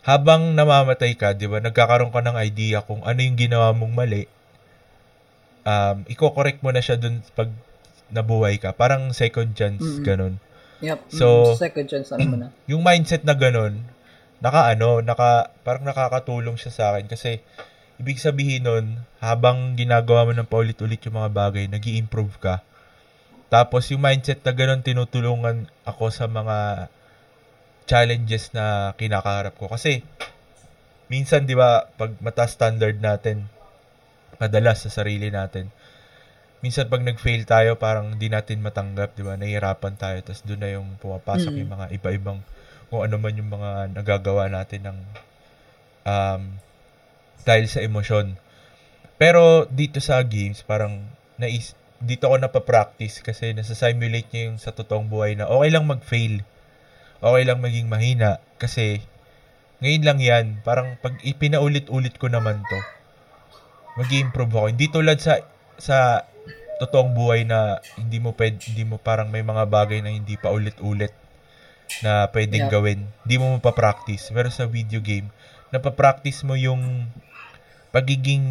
[0.02, 4.26] habang namamatay ka, di ba, nagkakaroon ka ng idea kung ano yung ginawa mong mali,
[5.62, 7.54] um, i-correct mo na siya dun pag
[8.10, 8.74] nabuhay ka.
[8.74, 10.06] Parang second chance, mm-hmm.
[10.06, 10.34] ganun.
[10.82, 11.00] Yep.
[11.14, 12.48] So, second chance na mo na.
[12.74, 13.86] Yung mindset na ganun,
[14.42, 17.40] naka ano, naka, parang nakakatulong siya sa akin kasi
[18.02, 18.86] ibig sabihin nun,
[19.22, 22.66] habang ginagawa mo ng paulit-ulit yung mga bagay, nag improve ka.
[23.54, 26.90] Tapos yung mindset na ganun, tinutulungan ako sa mga
[27.86, 29.70] challenges na kinakaharap ko.
[29.70, 30.02] Kasi,
[31.14, 33.46] minsan, di ba, pag mata standard natin,
[34.42, 35.70] madalas sa sarili natin,
[36.66, 39.38] minsan pag nag-fail tayo, parang di natin matanggap, di ba?
[39.38, 41.60] Nahihirapan tayo, tapos doon na yung pumapasok mm.
[41.62, 42.40] yung mga iba-ibang,
[42.92, 45.00] kung ano man yung mga nagagawa natin ng,
[46.04, 46.42] um,
[47.48, 48.36] dahil sa emosyon.
[49.16, 51.08] Pero dito sa games, parang
[51.40, 51.74] nais,
[52.04, 56.44] dito ako napapractice kasi nasa-simulate niya yung sa totoong buhay na okay lang mag-fail
[57.22, 59.06] okay lang maging mahina kasi
[59.82, 62.80] ngayon lang yan, parang pag ipinaulit-ulit ko naman to,
[63.98, 64.66] mag improve ako.
[64.70, 65.42] Hindi tulad sa
[65.82, 66.30] sa
[66.78, 70.54] totoong buhay na hindi mo pwede, hindi mo parang may mga bagay na hindi pa
[70.54, 71.14] ulit-ulit
[72.00, 72.72] na pwedeng yeah.
[72.72, 73.12] gawin.
[73.28, 74.32] Hindi mo mapapractice.
[74.32, 75.28] Pero sa video game,
[75.76, 77.12] napapractice mo yung
[77.92, 78.44] pagiging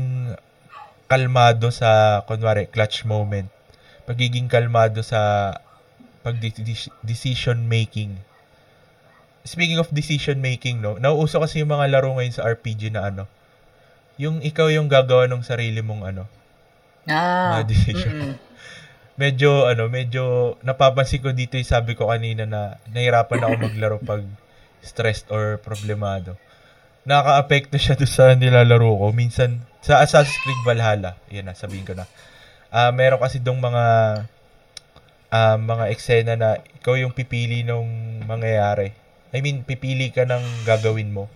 [1.09, 3.48] kalmado sa, kunwari, clutch moment.
[4.05, 5.53] Pagiging kalmado sa
[6.20, 8.20] pag-decision making
[9.44, 13.24] speaking of decision making, no, nauuso kasi yung mga laro ngayon sa RPG na ano,
[14.20, 16.22] yung ikaw yung gagawa ng sarili mong ano,
[17.09, 18.14] ah, mga decision.
[18.14, 18.50] Mm-mm.
[19.20, 24.24] Medyo, ano, medyo napapansin ko dito yung sabi ko kanina na nahirapan ako maglaro pag
[24.80, 26.40] stressed or problemado.
[27.04, 29.06] Nakaka-apekto siya doon sa nilalaro ko.
[29.12, 32.09] Minsan, sa Assassin's Creed Valhalla, yan na, sabihin ko na.
[32.72, 33.85] Uh, meron kasi dong mga
[35.28, 38.94] uh, mga eksena na ikaw yung pipili nung mangyayari
[39.30, 41.30] I mean, pipili ka ng gagawin mo.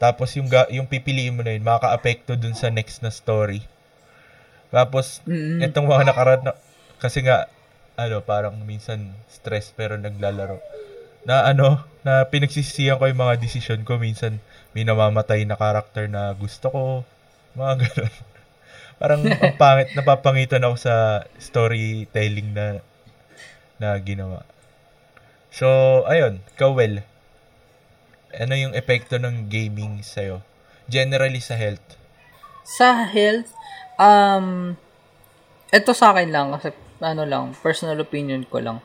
[0.00, 3.60] Tapos yung ga- yung pipiliin mo na yun, makaka-apekto dun sa next na story.
[4.72, 5.68] Tapos, mm-hmm.
[5.68, 6.52] itong mga nakaraan na,
[7.00, 7.48] kasi nga,
[7.96, 10.60] ano, parang minsan stress pero naglalaro.
[11.24, 13.96] Na ano, na pinagsisisiyan ko yung mga decision ko.
[13.96, 14.40] Minsan,
[14.76, 16.82] may namamatay na karakter na gusto ko.
[17.56, 18.14] Mga ganun.
[19.00, 22.84] parang ang pangit, napapangitan ako sa storytelling na
[23.80, 24.44] na ginawa.
[25.48, 25.66] So,
[26.04, 27.00] ayun, Kawel,
[28.36, 30.44] ano yung epekto ng gaming sa'yo?
[30.86, 31.96] Generally sa health.
[32.62, 33.50] Sa health,
[33.96, 34.76] um,
[35.72, 38.78] ito sa akin lang, kasi ano lang, personal opinion ko lang.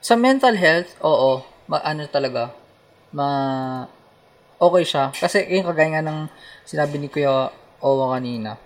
[0.00, 2.50] Sa mental health, oo, ma, ano talaga,
[3.12, 3.28] ma,
[4.56, 5.12] okay siya.
[5.12, 6.32] Kasi yung kagaya nga ng
[6.64, 8.58] sinabi ni Kuya Owa kanina,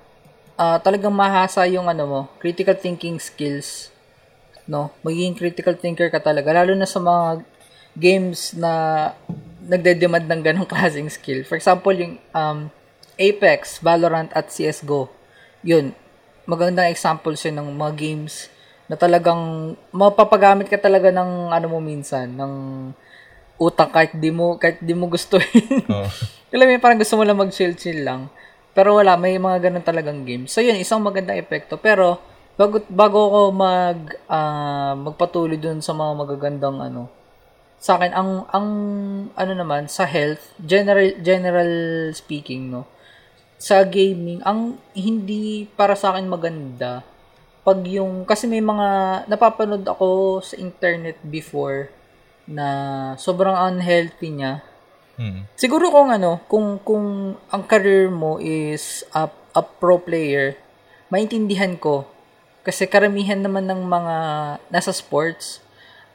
[0.57, 3.91] uh, talagang mahasa yung ano mo, critical thinking skills,
[4.65, 4.95] no?
[5.03, 7.45] Magiging critical thinker ka talaga, lalo na sa mga
[7.99, 8.73] games na
[9.67, 11.45] nagde-demand ng ganong klaseng skill.
[11.45, 12.73] For example, yung um,
[13.21, 15.13] Apex, Valorant at CSGO.
[15.63, 15.93] Yun,
[16.49, 18.51] magandang examples yun ng mga games
[18.91, 22.53] na talagang mapapagamit ka talaga ng ano mo minsan, ng
[23.61, 25.39] utak kahit di mo kahit di mo gusto.
[25.91, 26.09] oh.
[26.53, 28.29] Alam mo, parang gusto mo lang mag-chill-chill lang.
[28.77, 30.53] Pero wala, may mga ganun talagang games.
[30.53, 31.81] So yun, isang magandang epekto.
[31.81, 32.21] Pero
[32.61, 37.09] bago bago ako mag uh, magpatuloy dun sa mga magagandang ano,
[37.83, 38.69] sa akin ang ang
[39.35, 41.73] ano naman sa health general general
[42.15, 42.87] speaking no
[43.59, 47.03] sa gaming ang hindi para sa akin maganda
[47.63, 48.89] pag yung kasi may mga
[49.31, 51.91] napapanood ako sa internet before
[52.47, 52.67] na
[53.19, 54.67] sobrang unhealthy niya
[55.15, 55.47] hmm.
[55.55, 60.59] siguro kung ano kung kung ang career mo is a, a pro player
[61.07, 62.07] maintindihan ko
[62.67, 64.17] kasi karamihan naman ng mga
[64.71, 65.63] nasa sports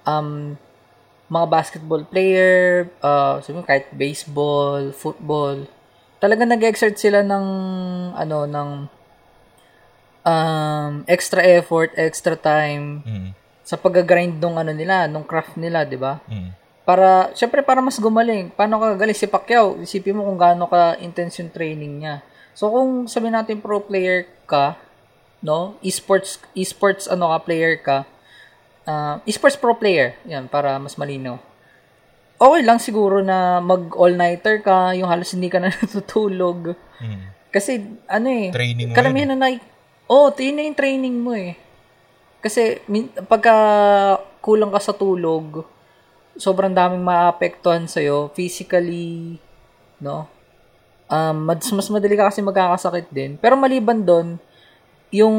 [0.03, 0.59] um
[1.27, 5.67] mga basketball player, uh, sabi kahit baseball, football,
[6.23, 7.45] talaga nag-exert sila ng
[8.15, 8.69] ano ng
[10.27, 13.29] um, extra effort, extra time mm.
[13.63, 16.19] sa pag-grind ng ano nila, nung craft nila, 'di ba?
[16.27, 16.51] Mm.
[16.83, 18.51] Para syempre para mas gumaling.
[18.51, 19.79] Paano ka galing si Pacquiao?
[19.79, 22.23] Isipin mo kung gaano ka intense yung training niya.
[22.55, 24.79] So kung sabi natin pro player ka,
[25.43, 25.75] no?
[25.83, 28.07] Esports esports ano ka player ka,
[28.87, 31.43] uh, esports pro player, yan, para mas malino.
[32.37, 36.77] Okay lang siguro na mag all-nighter ka, yung halos hindi ka na natutulog.
[37.01, 37.35] Hmm.
[37.51, 39.57] Kasi, ano eh, training karamihan na na,
[40.07, 41.59] oh, yun na yung training mo eh.
[42.39, 42.79] Kasi,
[43.27, 43.55] pagka
[44.39, 45.67] kulang ka sa tulog,
[46.39, 49.41] sobrang daming maapektuhan sa'yo, physically,
[49.99, 50.29] no?
[51.07, 53.35] Um, mas, mas madali ka kasi magkakasakit din.
[53.39, 54.39] Pero maliban doon,
[55.11, 55.37] yung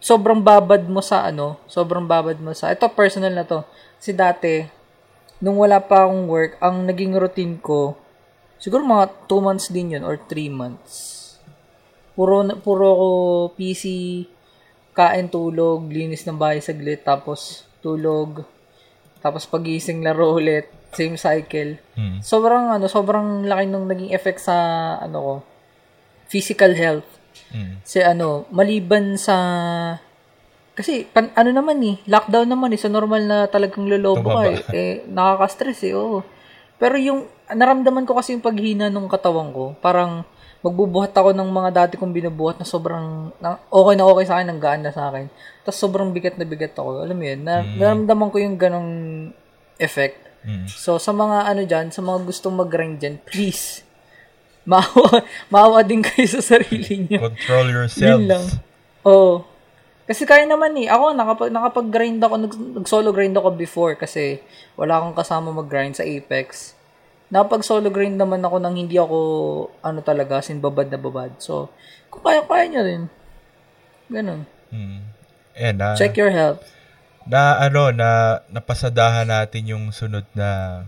[0.00, 3.64] sobrang babad mo sa ano, sobrang babad mo sa, ito personal na to.
[3.96, 4.64] Kasi dati,
[5.40, 7.96] nung wala pa akong work, ang naging routine ko,
[8.60, 11.13] siguro mga 2 months din yun or 3 months.
[12.14, 13.08] Puro, puro ko
[13.58, 13.84] PC,
[14.94, 18.46] kain, tulog, linis ng bahay saglit, tapos tulog,
[19.18, 21.76] tapos pagising laro ulit, same cycle.
[21.98, 22.22] Hmm.
[22.22, 24.56] Sobrang ano, sobrang laki nung naging effect sa
[25.02, 25.34] ano ko,
[26.30, 27.08] physical health.
[27.50, 27.82] Mm.
[27.82, 29.36] Kasi ano, maliban sa
[30.74, 34.58] kasi pan, ano naman eh, lockdown naman eh, sa normal na talagang lolobo ka eh,
[34.74, 36.26] eh nakaka-stress eh, oo.
[36.82, 40.26] Pero yung naramdaman ko kasi yung paghina ng katawan ko, parang
[40.64, 44.48] magbubuhat ako ng mga dati kong binubuhat na sobrang na, okay na okay sa akin,
[44.48, 45.28] ang gaan na sa akin.
[45.60, 47.04] Tapos sobrang bigat na bigat ako.
[47.04, 48.92] Alam mo yun, na, naramdaman ko yung ganong
[49.76, 50.16] effect.
[50.48, 50.64] Mm.
[50.64, 53.84] So, sa mga ano dyan, sa mga gustong mag-grind dyan, please,
[54.70, 55.20] maawa,
[55.52, 57.28] maawa din kayo sa sarili niyo.
[57.28, 58.24] Control Yun yourselves.
[58.24, 58.44] lang.
[59.04, 59.44] Oo.
[60.04, 60.88] Kasi kaya naman eh.
[60.88, 64.40] Ako, nakapag, nakapag-grind ako, nag, nag-solo grind ako before kasi
[64.80, 66.76] wala akong kasama mag-grind sa Apex.
[67.34, 69.18] Nakapag-solo grind naman ako nang hindi ako,
[69.82, 71.34] ano talaga, sin babad na babad.
[71.42, 71.74] So,
[72.06, 73.02] kung kaya-kaya niya rin.
[74.06, 74.46] Ganun.
[74.70, 75.02] Mm.
[75.58, 76.62] Ayan, na, Check your health.
[77.26, 80.82] na ano, na napasadahan natin yung sunod na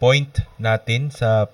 [0.00, 1.52] point natin sa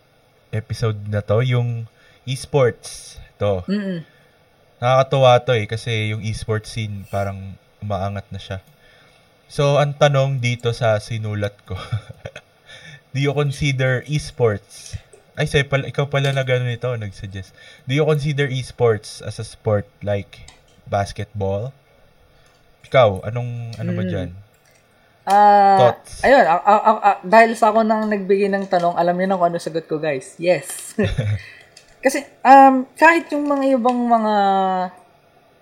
[0.54, 1.90] episode na to, yung
[2.30, 3.18] esports.
[3.38, 3.62] To.
[3.66, 4.02] Mm-mm.
[4.78, 8.58] Nakakatuwa to eh, kasi yung esports scene parang umaangat na siya.
[9.48, 11.78] So, ang tanong dito sa sinulat ko,
[13.18, 14.94] do you consider esports?
[15.34, 17.50] Ay, say, pala, ikaw pala na gano'n ito, nag-suggest.
[17.82, 20.46] Do you consider esports as a sport like
[20.86, 21.74] basketball?
[22.86, 24.30] Ikaw, anong, ano ba dyan?
[25.26, 26.22] Ah, Thoughts?
[26.22, 29.36] ayun, a- a- a- a- dahil sa ako nang nagbigay ng tanong, alam niyo na
[29.36, 30.38] kung ano sagot ko, guys.
[30.38, 30.94] Yes.
[32.04, 34.34] Kasi um kahit yung mga ibang mga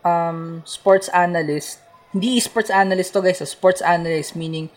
[0.05, 1.81] um sports analyst,
[2.13, 4.69] hindi sports analyst to, guys, ah, sports analyst meaning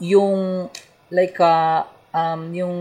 [0.00, 0.70] yung
[1.12, 2.76] like uh, um yung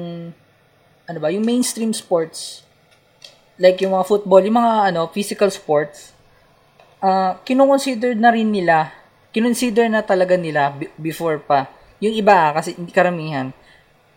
[1.10, 2.70] ano ba, yung mainstream sports
[3.60, 6.16] like yung mga football, yung mga ano, physical sports,
[7.04, 8.96] uh, kinoconsider na rin nila,
[9.36, 11.68] kinonsider na talaga nila be- before pa.
[12.00, 13.52] Yung iba, kasi hindi karamihan,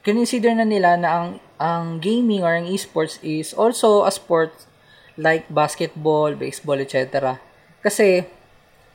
[0.07, 4.55] kinonsider na nila na ang ang gaming or ang esports is also a sport
[5.19, 7.39] like basketball, baseball, etc.
[7.83, 8.23] Kasi,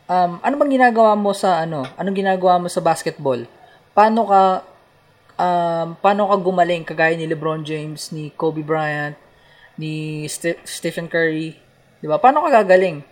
[0.08, 1.84] um, ano bang ginagawa mo sa ano?
[2.00, 3.44] Anong ginagawa mo sa basketball?
[3.92, 4.67] Paano ka
[5.38, 9.16] um, paano ka gumaling kagaya ni LeBron James, ni Kobe Bryant,
[9.78, 11.56] ni Ste- Stephen Curry,
[12.02, 12.18] 'di ba?
[12.18, 13.06] Paano ka gagaling?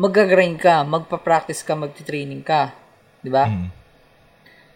[0.00, 2.74] Magga-grind ka, magpa-practice ka, magti-training ka,
[3.22, 3.46] 'di ba?
[3.46, 3.68] Mm.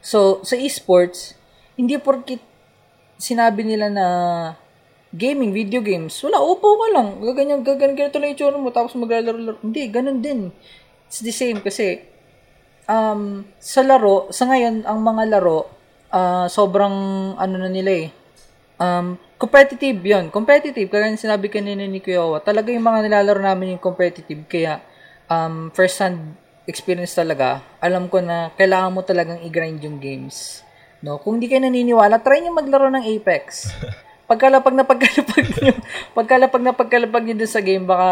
[0.04, 1.33] So, sa esports,
[1.74, 2.40] hindi porkit
[3.16, 4.07] sinabi nila na
[5.14, 7.09] gaming, video games, wala, upo ka lang.
[7.22, 9.62] Gaganyan, gaganyan, ganito lang yung itsura mo, tapos maglalaro.
[9.62, 10.50] Hindi, ganun din.
[11.07, 12.02] It's the same kasi,
[12.90, 15.70] um, sa laro, sa ngayon, ang mga laro,
[16.14, 16.94] ah, sobrang,
[17.35, 18.09] ano na nila eh,
[18.79, 23.42] um, competitive yon Competitive, kaya yung sinabi kanina ni Kuya Owa, talaga yung mga nilalaro
[23.42, 24.79] namin yung competitive, kaya,
[25.27, 30.64] um, first hand experience talaga, alam ko na kailangan mo talagang i-grind yung games.
[31.05, 33.68] No, kung di kayo naniniwala, try niyo maglaro ng Apex.
[34.31, 35.77] Pagkalapag na pagkalapag niyo,
[36.16, 38.09] pagkalapag na pagkalapag niyo dun sa game, baka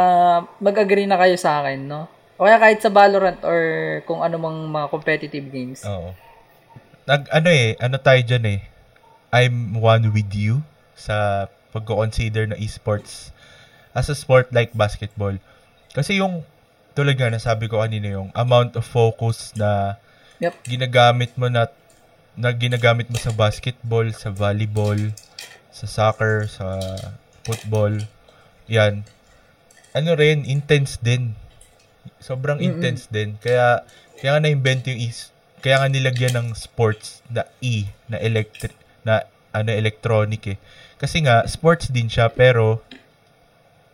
[0.61, 2.05] mag-agree na kayo sa akin, no?
[2.37, 3.61] O kaya kahit sa Valorant or
[4.05, 5.81] kung ano mang mga competitive games.
[5.89, 6.13] Oo.
[7.03, 8.61] Nag, ano eh, ano tayo dyan eh.
[9.35, 10.63] I'm one with you
[10.95, 13.35] sa pagko-consider na esports
[13.97, 15.35] as a sport like basketball.
[15.91, 16.47] Kasi yung,
[16.95, 19.99] tulad nga nasabi ko kanina yung amount of focus na
[20.43, 20.55] Yep.
[20.67, 21.71] ginagamit mo na
[22.35, 24.99] na ginagamit mo sa basketball, sa volleyball,
[25.71, 26.83] sa soccer, sa
[27.47, 28.03] football.
[28.67, 29.07] Yan.
[29.95, 31.39] Ano rin, intense din.
[32.19, 33.39] Sobrang intense din.
[33.39, 33.85] Kaya,
[34.19, 35.32] kaya nga na-invent yung is,
[35.63, 38.75] kaya nga nilagyan ng sports na E, na electric,
[39.07, 39.23] na
[39.55, 40.59] ano, electronic eh.
[40.99, 42.83] Kasi nga, sports din siya, pero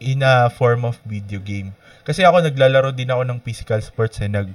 [0.00, 1.76] in a form of video game.
[2.09, 4.31] Kasi ako, naglalaro din ako ng physical sports eh.
[4.33, 4.48] Nag,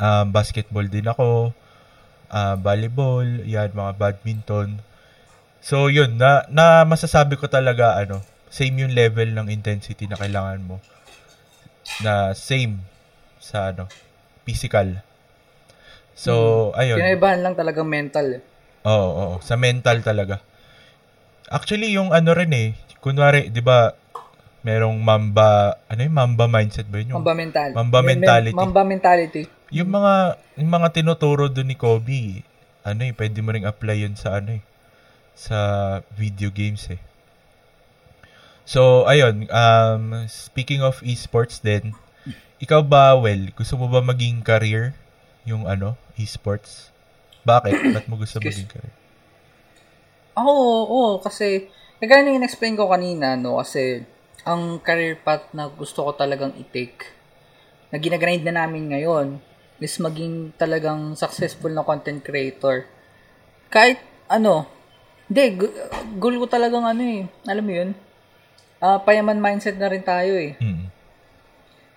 [0.00, 1.52] um, basketball din ako,
[2.32, 4.80] ah, volleyball, yan, mga badminton.
[5.60, 10.64] So, yun, na, na masasabi ko talaga, ano, same yung level ng intensity na kailangan
[10.64, 10.80] mo.
[12.00, 12.80] Na same
[13.36, 13.84] sa, ano,
[14.48, 15.04] physical.
[16.20, 16.32] So,
[16.76, 17.00] ayun.
[17.00, 18.36] Kinaibahan lang talaga mental.
[18.36, 18.42] eh.
[18.84, 20.44] Oo, oo, sa mental talaga.
[21.48, 22.68] Actually, yung ano rin eh,
[23.00, 23.96] kunwari, di ba,
[24.60, 27.16] merong mamba, ano yung mamba mindset ba yun?
[27.16, 27.72] Yung, Mamba mentality.
[27.76, 28.52] Mamba mentality.
[28.56, 29.42] Mamba mentality.
[29.72, 30.12] Yung mga
[30.60, 32.44] yung mga tinuturo doon ni Kobe,
[32.84, 34.62] ano eh, pwede mo ring apply yun sa ano eh,
[35.32, 35.58] sa
[36.12, 37.00] video games eh.
[38.68, 41.96] So, ayun, um, speaking of esports din,
[42.60, 44.92] ikaw ba, well, gusto mo ba maging career
[45.48, 46.92] yung ano, esports?
[47.44, 47.92] Bakit?
[47.96, 48.94] Ba't mo gusto maging career?
[50.36, 51.68] Oo, oo, kasi
[52.00, 54.00] Kaya na in-explain ko kanina, no, kasi
[54.48, 57.04] ang career path na gusto ko talagang i-take,
[57.92, 59.36] na ginagrind na namin ngayon,
[59.84, 62.88] is maging talagang successful na content creator.
[63.68, 64.00] Kahit,
[64.32, 64.64] ano,
[65.28, 65.60] hindi,
[66.16, 67.90] goal ko talagang ano eh, alam mo yun,
[68.80, 70.56] uh, payaman mindset na rin tayo eh.
[70.56, 70.88] Mm.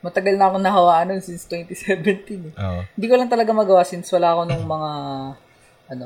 [0.03, 2.53] Matagal na ako nahawaan nun since 2017 eh.
[2.59, 2.81] Oo.
[2.83, 4.91] Hindi ko lang talaga magawa since wala ako nung mga,
[5.95, 6.05] ano,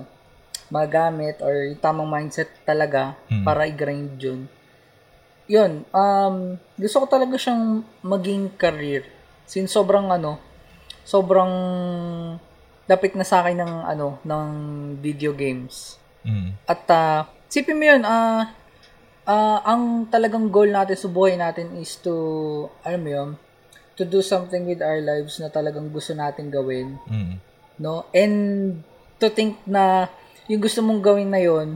[0.69, 3.41] mga gamit or yung tamang mindset talaga Mm.
[3.43, 4.41] para i-grind yun.
[5.47, 6.35] Yun, um,
[6.75, 9.07] gusto ko talaga siyang maging career.
[9.47, 10.37] Since sobrang ano,
[11.01, 11.51] sobrang
[12.85, 14.47] lapit na sa akin ng ano, ng
[14.99, 15.97] video games.
[16.21, 16.51] Mm.
[16.67, 18.51] At uh, sipin mo yun, ah
[19.27, 22.15] ah, ang talagang goal natin sa buhay natin is to,
[22.81, 23.29] alam mo yun,
[23.97, 27.41] to do something with our lives na talagang gusto natin gawin Mm.
[27.77, 28.05] no?
[28.13, 28.35] And
[29.17, 30.07] to think na
[30.45, 31.75] yung gusto mong gawin na yon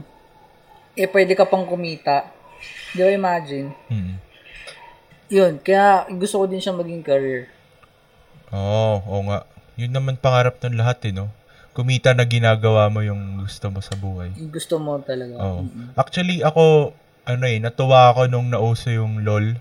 [0.94, 2.28] eh pwede ka pang kumita.
[2.94, 3.72] Di ba imagine?
[3.88, 4.14] Mm.
[5.32, 7.48] Yun, kaya gusto ko din siya maging career.
[8.52, 9.48] Oo, oo nga.
[9.80, 11.32] Yun naman pangarap ng lahat eh, no?
[11.72, 14.28] Kumita na ginagawa mo yung gusto mo sa buhay.
[14.36, 15.40] Yung gusto mo talaga.
[15.40, 15.64] Oo.
[15.96, 16.92] Actually, ako,
[17.24, 19.56] ano eh, natuwa ako nung nauso yung LOL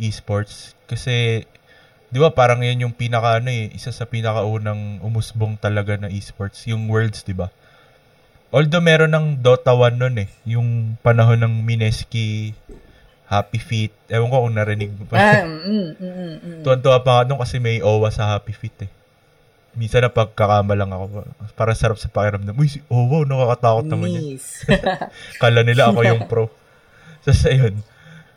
[0.00, 0.72] esports.
[0.88, 1.44] Kasi,
[2.10, 6.66] di ba parang yan yung pinaka, ano eh, isa sa pinakaunang umusbong talaga na esports.
[6.66, 7.48] Yung Worlds, di ba?
[8.50, 10.28] Although meron ng Dota 1 nun eh.
[10.42, 12.50] Yung panahon ng Mineski,
[13.30, 13.94] Happy Feet.
[14.10, 15.14] Ewan ko kung narinig mo pa.
[15.14, 16.62] Ah, mm, mm, mm, mm.
[16.66, 18.90] Tuwan-tuwa pa nga nung kasi may OWA sa Happy Feet eh.
[19.78, 21.22] Minsan na pagkakama lang ako.
[21.54, 22.58] Para sarap sa pakiramdam.
[22.58, 24.24] Uy, si OWA, nakakatakot naman yan.
[24.34, 24.66] Nice.
[25.42, 26.50] Kala nila ako yung pro.
[27.20, 27.84] So, sa yun.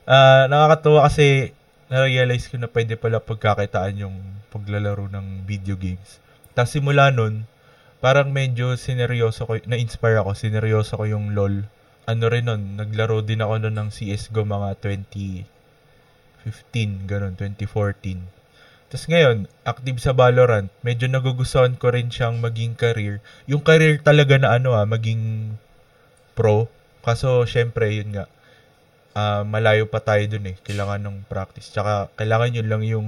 [0.03, 1.55] Ah, nakakatuwa kasi
[1.93, 4.17] na-realize ko na pwede pala pagkakitaan yung
[4.49, 6.17] paglalaro ng video games.
[6.57, 7.45] Tapos simula nun,
[8.01, 11.69] parang medyo sineryoso ko, na-inspire ako, sineryoso ko yung LOL.
[12.09, 15.45] Ano rin nun, naglaro din ako nun ng CSGO mga 2015,
[17.05, 18.25] ganun, 2014.
[18.89, 23.21] Tapos ngayon, active sa Valorant, medyo nagugustuhan ko rin siyang maging career.
[23.45, 25.53] Yung career talaga na ano ah, maging
[26.33, 26.65] pro.
[27.05, 28.25] Kaso, syempre, yun nga,
[29.15, 30.55] ah, malayo pa tayo dun eh.
[30.65, 31.69] Kailangan ng practice.
[31.73, 33.07] Tsaka, kailangan yun lang yung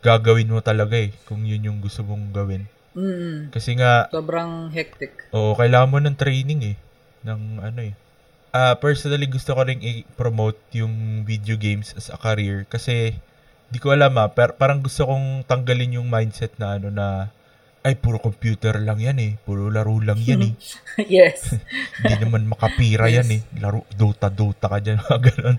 [0.00, 2.64] gagawin mo talaga eh, kung yun yung gusto mong gawin.
[2.96, 5.12] Mm, Kasi nga, sobrang hectic.
[5.30, 6.76] Oo, kailangan mo ng training eh.
[7.22, 7.94] Ng ano eh.
[8.50, 13.14] Ah, personally gusto ko ring i-promote yung video games as a career kasi
[13.70, 17.30] di ko alam ah, per- parang gusto kong tanggalin yung mindset na ano na
[17.80, 20.52] ay puro computer lang yan eh, puro laro lang yan eh.
[21.20, 21.56] yes.
[22.04, 23.40] Hindi naman makapira yan eh.
[23.56, 25.58] Laro Dota Dota ka diyan, mga ganun.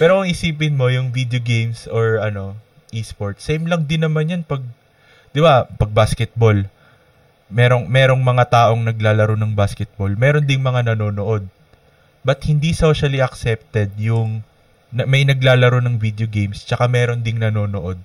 [0.00, 2.56] Pero kung isipin mo yung video games or ano,
[2.96, 4.64] esports, same lang din naman yan pag
[5.36, 6.64] 'di ba, pag basketball
[7.48, 11.48] merong merong mga taong naglalaro ng basketball, meron ding mga nanonood.
[12.24, 14.44] But hindi socially accepted yung
[14.92, 18.00] na, may naglalaro ng video games tsaka meron ding nanonood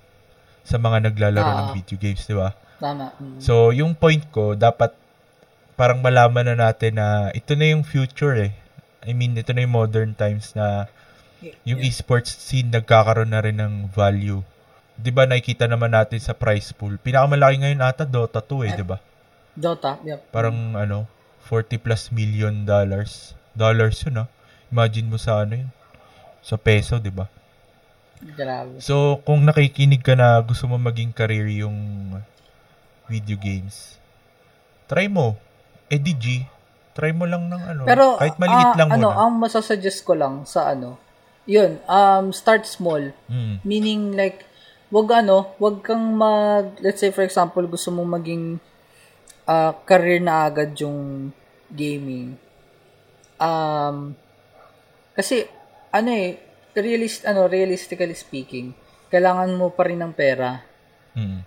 [0.64, 1.59] sa mga naglalaro Oo.
[1.59, 2.55] ng video games, 'di ba?
[2.80, 3.16] Tama.
[3.20, 3.39] Mm.
[3.39, 4.95] So, yung point ko, dapat
[5.80, 8.53] parang malaman na natin na ito na yung future eh.
[9.03, 10.88] I mean, ito na yung modern times na
[11.68, 14.39] yung esports scene nagkakaroon na rin ng value.
[14.95, 16.95] 'Di ba nakikita naman natin sa prize pool.
[17.01, 18.97] Pinakamalaki ngayon ata Dota 2 eh, 'di ba?
[19.53, 20.32] Dota, yep.
[20.32, 21.05] Parang ano,
[21.45, 23.36] 40 plus million dollars.
[23.53, 24.28] Dollars yun ah.
[24.72, 25.70] Imagine mo sa ano yun.
[26.39, 27.28] Sa peso, 'di ba?
[28.22, 28.80] Grabe.
[28.80, 31.76] So, kung nakikinig ka na gusto mo maging career yung
[33.09, 33.97] video games,
[34.88, 35.36] try mo.
[35.91, 36.47] EDG,
[36.95, 37.82] try mo lang ng ano.
[37.84, 39.20] Pero, kahit maliit ah, lang ano, muna.
[39.20, 40.97] ang masasuggest ko lang sa ano,
[41.43, 43.11] yun, um, start small.
[43.28, 43.55] Mm.
[43.68, 44.47] Meaning like,
[44.93, 48.61] wag ano, wag kang mag, let's say for example, gusto mong maging
[49.49, 51.30] ah, career na agad yung
[51.68, 52.39] gaming.
[53.41, 54.16] Um,
[55.14, 55.45] kasi,
[55.91, 58.74] ano eh, realist, ano, realistically speaking,
[59.14, 60.66] kailangan mo pa rin ng pera.
[61.14, 61.46] Mm.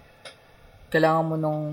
[0.87, 1.65] Kailangan mo nung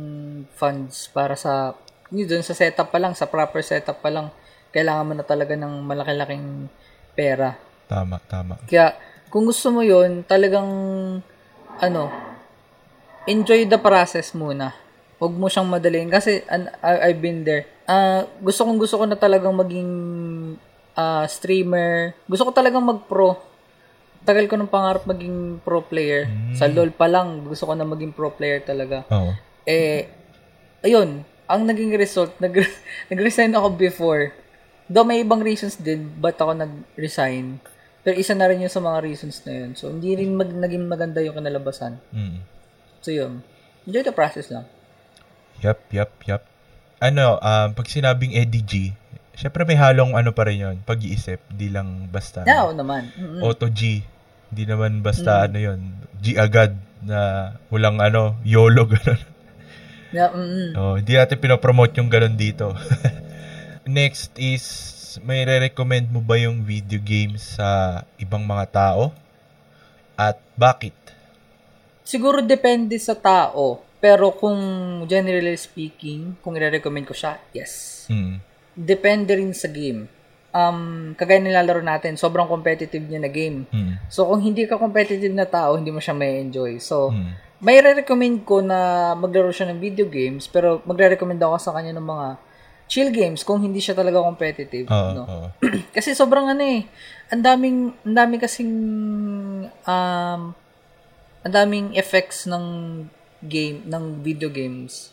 [0.57, 1.77] funds para sa,
[2.09, 4.33] yun dun sa setup pa lang, sa proper setup pa lang,
[4.73, 6.65] kailangan mo na talaga ng malaki-laking
[7.13, 7.53] pera.
[7.85, 8.57] Tama, tama.
[8.65, 8.97] Kaya,
[9.29, 10.69] kung gusto mo yun, talagang,
[11.77, 12.03] ano,
[13.29, 14.73] enjoy the process muna.
[15.21, 16.09] Huwag mo siyang madaliin.
[16.11, 17.69] Kasi, an- I- I've been there.
[17.87, 19.91] Ah, gusto kong gusto ko na talagang maging
[20.97, 22.17] ah, streamer.
[22.25, 23.37] Gusto ko talagang mag-pro.
[24.23, 26.31] Tagal ko ng pangarap maging pro player.
[26.55, 29.03] Sa LoL pa lang, gusto ko na maging pro player talaga.
[29.11, 29.35] Oo.
[29.67, 30.07] Eh,
[30.79, 32.55] ayun, ang naging result, nag,
[33.11, 34.31] nag-resign ako before.
[34.87, 37.59] Though may ibang reasons din, ba't ako nag-resign.
[38.03, 39.71] Pero isa na rin yun sa mga reasons na yun.
[39.79, 42.03] So, hindi rin mag, naging maganda yung kinalabasan.
[42.11, 42.43] Mm.
[42.99, 43.43] So, yun.
[43.87, 44.67] Enjoy the process lang.
[45.63, 46.43] Yup, yup, yup.
[46.99, 48.95] Ano, um, pag sinabing EDG,
[49.33, 52.45] syempre may halong ano pa rin yun, pag-iisip, di lang basta.
[52.45, 53.09] Yeah, oo naman.
[53.17, 53.41] Mm-mm.
[53.41, 54.05] Auto G.
[54.53, 55.45] Di naman basta Mm.
[55.49, 55.79] ano yun,
[56.21, 57.19] G agad na
[57.67, 59.21] walang ano, YOLO ganun.
[60.13, 60.77] Yeah, mm-mm.
[60.77, 62.71] Oh, hindi natin pinopromote yung ganun dito.
[63.89, 64.63] Next is,
[65.25, 69.09] may re-recommend mo ba yung video games sa ibang mga tao?
[70.13, 70.93] At bakit?
[72.05, 73.81] Siguro depende sa tao.
[73.97, 74.59] Pero kung
[75.07, 78.05] generally speaking, kung i-recommend ko siya, yes.
[78.05, 78.37] Hmm.
[78.73, 80.09] Depende rin sa game.
[80.53, 83.65] Um, kagaya nilalaro natin, sobrang competitive niya na game.
[83.73, 83.97] Hmm.
[84.09, 86.77] So, kung hindi ka competitive na tao, hindi mo siya may enjoy.
[86.77, 87.33] So, Hmm.
[87.63, 92.05] may re-recommend ko na maglaro siya ng video games, pero magre-recommend ako sa kanya ng
[92.05, 92.27] mga
[92.85, 94.85] chill games kung hindi siya talaga competitive.
[94.91, 95.23] Oo, no?
[95.25, 95.47] oo.
[95.95, 96.85] kasi sobrang ano eh,
[97.33, 98.73] ang daming, ang dami kasing,
[99.87, 100.41] um,
[101.43, 102.65] ang daming effects ng
[103.41, 105.09] game, ng video games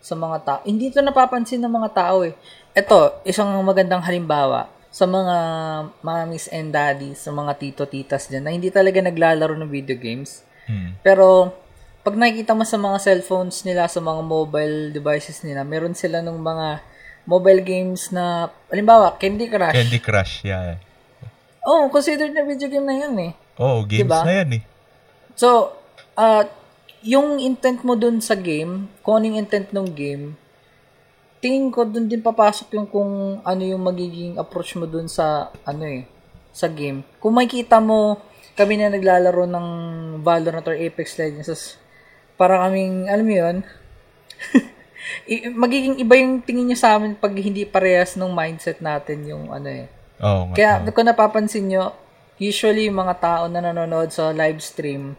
[0.00, 0.60] sa mga tao.
[0.62, 2.32] Hindi ito napapansin ng mga tao eh.
[2.76, 5.36] Ito, isang magandang halimbawa sa mga
[6.04, 10.44] mommies and daddies, sa mga tito-titas dyan, na hindi talaga naglalaro ng video games.
[10.68, 10.92] Hmm.
[11.00, 11.56] Pero,
[12.04, 16.36] pag nakikita mo sa mga cellphones nila, sa mga mobile devices nila, meron sila ng
[16.36, 16.84] mga
[17.24, 19.72] mobile games na, halimbawa, Candy Crush.
[19.72, 20.76] Candy Crush, yeah.
[21.64, 23.32] Oh, considered na video game na yan eh.
[23.56, 24.20] Oo, games Diba?
[24.20, 24.62] na yan eh.
[25.32, 25.72] So,
[26.12, 26.44] uh,
[27.00, 30.36] yung intent mo dun sa game, kung ano yung intent ng game,
[31.40, 35.84] tingin ko dun din papasok yung kung ano yung magiging approach mo dun sa, ano
[35.84, 36.08] eh,
[36.52, 37.04] sa game.
[37.20, 38.20] Kung makikita mo,
[38.56, 39.66] kami na naglalaro ng
[40.24, 41.76] Valorant or Apex Legends,
[42.40, 43.56] para kaming, alam mo yun,
[45.32, 49.52] i- magiging iba yung tingin niya sa amin pag hindi parehas ng mindset natin yung
[49.52, 49.86] ano eh.
[50.16, 50.54] Nga.
[50.56, 50.92] Kaya oo.
[50.92, 51.92] kung napapansin nyo,
[52.40, 55.16] usually yung mga tao na nanonood sa live stream,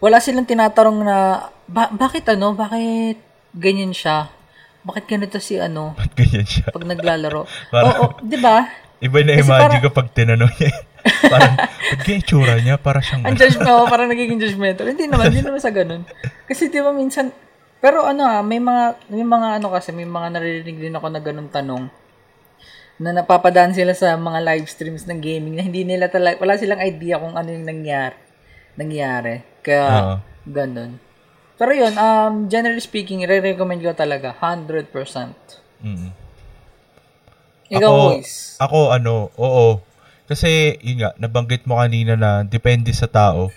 [0.00, 3.20] wala silang tinatarong na, ba- bakit ano, bakit
[3.52, 4.32] ganyan siya?
[4.80, 6.72] Bakit ganito si ano, Ba't ganyan siya?
[6.72, 7.44] pag naglalaro?
[7.88, 8.64] Oo, di ba?
[9.00, 10.72] Iba na imagine para- ko pag tinanong niya.
[11.32, 12.76] parang, ba't ganyan tsura niya?
[12.76, 13.24] Para siyang...
[13.24, 14.88] Ang judgment, oh, parang nagiging judgmental.
[14.88, 16.04] Hindi naman, hindi naman sa ganun.
[16.44, 17.32] Kasi di ba minsan,
[17.80, 21.20] pero ano ah, may mga, may mga ano kasi, may mga naririnig din ako na
[21.24, 21.88] ganun tanong
[23.00, 26.84] na napapadaan sila sa mga live streams ng gaming na hindi nila talaga, wala silang
[26.84, 28.12] idea kung ano yung nangyari.
[28.76, 29.40] Nangyari.
[29.64, 30.14] Kaya, Oo.
[30.44, 31.00] ganun.
[31.60, 34.88] Pero yun, um, generally speaking, re-recommend ko talaga, 100%.
[35.84, 36.08] Mm.
[37.68, 38.32] Ikaw, Ako- boys.
[38.56, 39.84] Ako, ano, oo.
[40.24, 43.52] Kasi, yun nga, nabanggit mo kanina na depende sa tao.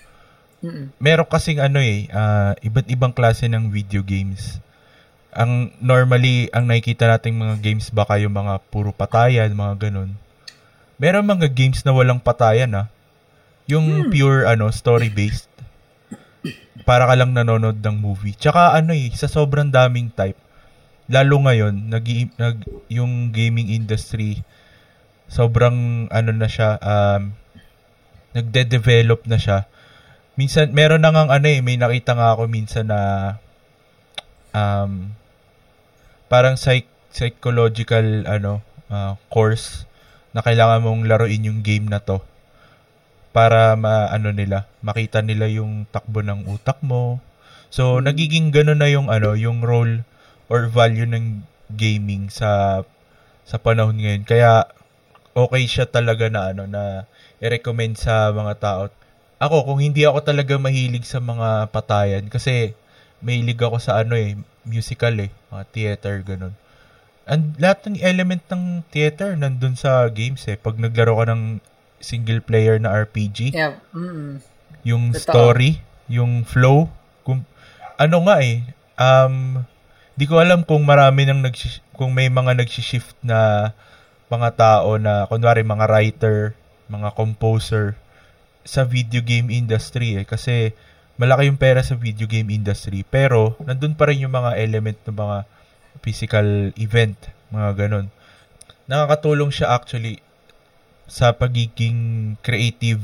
[0.60, 0.92] Mm-mm.
[1.00, 4.60] Meron kasing ano eh, ah, iba't ibang klase ng video games.
[5.32, 10.16] Ang normally, ang nakikita nating mga games baka yung mga puro patayan, mga ganun.
[10.98, 12.88] Meron mga games na walang patayan ah.
[13.68, 15.53] Yung pure ano, story-based.
[16.84, 18.36] Para ka lang nanonood ng movie.
[18.36, 20.40] Tsaka ano eh, sa sobrang daming type.
[21.08, 22.06] Lalo ngayon, nag,
[22.40, 24.44] nag yung gaming industry
[25.34, 27.34] sobrang ano na siya um
[28.34, 29.66] nagde-develop na siya.
[30.38, 33.02] Minsan meron na ngang ano eh, may nakita nga ako minsan na
[34.54, 35.14] um
[36.30, 39.86] parang psych psychological ano ah, course
[40.34, 42.22] na kailangan mong laruin yung game na to
[43.34, 47.18] para ma ano nila makita nila yung takbo ng utak mo.
[47.74, 50.06] So nagiging gano'n na yung ano yung role
[50.48, 51.42] or value ng
[51.74, 52.82] gaming sa
[53.44, 54.24] sa panahon ngayon.
[54.30, 54.70] Kaya
[55.34, 57.10] okay siya talaga na ano na
[57.42, 58.82] i-recommend sa mga tao.
[59.42, 62.78] Ako kung hindi ako talaga mahilig sa mga patayan kasi
[63.20, 66.56] mahilig ako sa ano eh musical eh mga theater ganun.
[67.26, 70.60] And lahat ng element ng theater nandun sa games eh.
[70.60, 71.64] Pag naglaro ka ng
[72.04, 75.24] single player na RPG Yeah, mm yung Totoo.
[75.24, 75.80] story,
[76.12, 76.92] yung flow,
[77.24, 77.48] kung
[77.96, 78.68] ano nga eh,
[79.00, 79.64] um,
[80.14, 81.56] di ko alam kung marami nang nag
[81.96, 83.72] kung may mga nagshi-shift na
[84.28, 86.38] mga tao na kunwari mga writer,
[86.92, 87.96] mga composer
[88.68, 90.26] sa video game industry eh.
[90.28, 90.76] Kasi
[91.16, 93.06] malaki yung pera sa video game industry.
[93.08, 95.38] Pero nandun pa rin yung mga element ng mga
[96.02, 97.16] physical event,
[97.54, 98.10] mga ganun.
[98.90, 100.20] Nakakatulong siya actually
[101.08, 103.04] sa pagiging creative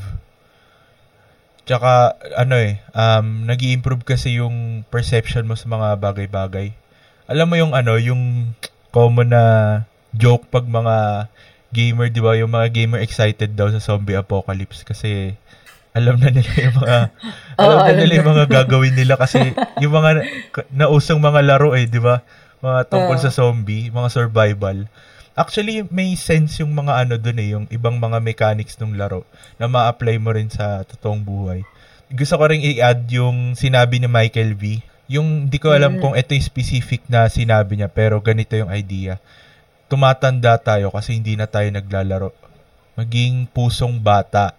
[1.70, 6.74] Tsaka, ano eh, um, nag improve kasi yung perception mo sa mga bagay-bagay.
[7.30, 8.58] Alam mo yung ano, yung
[8.89, 9.43] common na
[10.18, 11.30] joke pag mga
[11.70, 12.34] gamer, di ba?
[12.41, 15.38] Yung mga gamer excited daw sa zombie apocalypse kasi
[15.93, 16.97] alam na nila yung mga
[17.62, 20.26] alam Oo, na alam nila yung mga gagawin nila kasi yung mga na-
[20.74, 22.26] nausang mga laro eh, di ba?
[22.66, 23.24] Mga tungkol Oo.
[23.24, 24.89] sa zombie, mga survival.
[25.39, 29.23] Actually, may sense yung mga ano dun eh, yung ibang mga mechanics ng laro
[29.55, 31.63] na ma-apply mo rin sa totoong buhay.
[32.11, 34.83] Gusto ko rin i-add yung sinabi ni Michael V.
[35.07, 36.01] Yung, di ko alam Mm.
[36.03, 39.15] kung ito yung specific na sinabi niya, pero ganito yung idea.
[39.89, 42.29] tumatanda tayo kasi hindi na tayo naglalaro.
[42.93, 44.53] Maging pusong bata.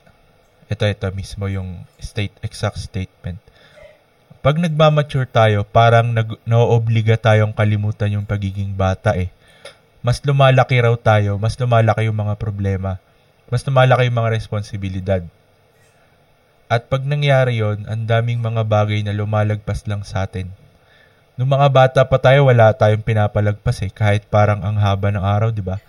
[0.67, 3.39] Ito, ito mismo yung state, exact statement.
[4.43, 9.31] Pag nagmamature tayo, parang nag, naoobliga tayong kalimutan yung pagiging bata eh.
[10.01, 12.97] Mas lumalaki raw tayo, mas lumalaki yung mga problema,
[13.53, 15.23] mas lumalaki yung mga responsibilidad.
[16.71, 20.49] At pag nangyari yon, ang daming mga bagay na lumalagpas lang sa atin.
[21.37, 25.51] Nung mga bata pa tayo, wala tayong pinapalagpas eh, kahit parang ang haba ng araw,
[25.53, 25.83] di ba?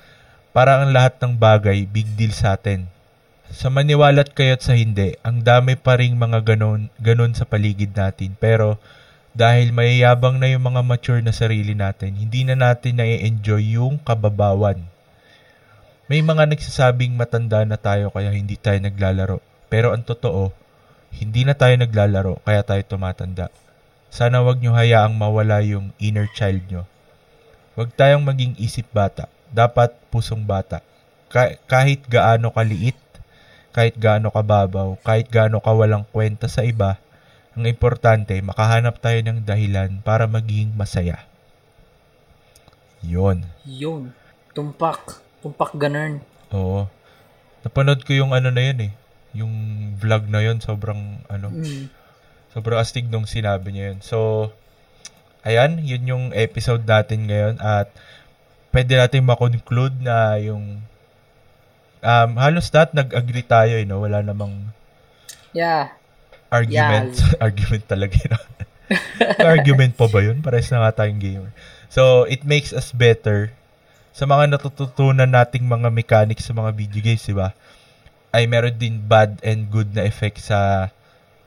[0.51, 2.91] Parang ang lahat ng bagay, big deal sa atin.
[3.51, 8.35] Sa maniwalat kayo't sa hindi, ang dami pa ring mga ganon, ganon sa paligid natin.
[8.39, 8.79] Pero
[9.31, 14.79] dahil mayayabang na yung mga mature na sarili natin, hindi na natin na-enjoy yung kababawan.
[16.11, 19.39] May mga nagsasabing matanda na tayo kaya hindi tayo naglalaro.
[19.71, 20.51] Pero ang totoo,
[21.15, 23.47] hindi na tayo naglalaro kaya tayo tumatanda.
[24.11, 26.83] Sana wag nyo hayaang mawala yung inner child nyo.
[27.79, 29.31] Huwag tayong maging isip bata.
[29.47, 30.83] Dapat pusong bata.
[31.31, 32.99] Ka- kahit gaano kaliit
[33.71, 36.99] kahit gaano kababaw, kahit gaano kawalang kwenta sa iba,
[37.51, 41.27] ang importante, makahanap tayo ng dahilan para maging masaya.
[43.03, 43.43] Yon.
[43.67, 44.15] Yun.
[44.55, 45.19] Tumpak.
[45.41, 46.21] Tumpak ganern.
[46.53, 46.87] Oo.
[47.65, 48.91] Napanood ko yung ano na yun eh.
[49.35, 49.53] Yung
[49.99, 51.87] vlog na yun, sobrang ano, Mm.
[52.51, 53.99] sobrang astig nung sinabi niya yun.
[54.03, 54.49] So,
[55.43, 57.91] ayan, yun yung episode natin ngayon at
[58.71, 60.83] pwede natin makonclude na yung
[62.01, 64.03] um, halos lahat nag-agree tayo, eh, no?
[64.03, 64.71] Wala namang
[65.51, 65.91] Yeah.
[66.51, 67.15] Argument.
[67.47, 68.43] argument talaga yun.
[69.55, 70.43] argument pa ba yun?
[70.43, 71.51] Pares na nga tayong gamer.
[71.87, 73.55] So, it makes us better
[74.11, 77.55] sa mga natututunan nating mga mechanics sa mga video games, di ba?
[78.31, 80.91] Ay meron din bad and good na effect sa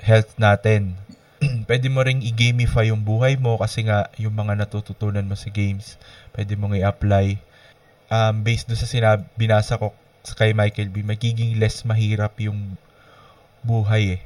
[0.01, 0.97] health natin.
[1.69, 6.01] pwede mo ring i-gamify yung buhay mo kasi nga yung mga natututunan mo sa games,
[6.33, 7.37] pwede mong i-apply.
[8.13, 9.93] Um, based doon sa sinab binasa ko
[10.37, 12.81] kay Michael B, magiging less mahirap yung
[13.65, 14.23] buhay eh.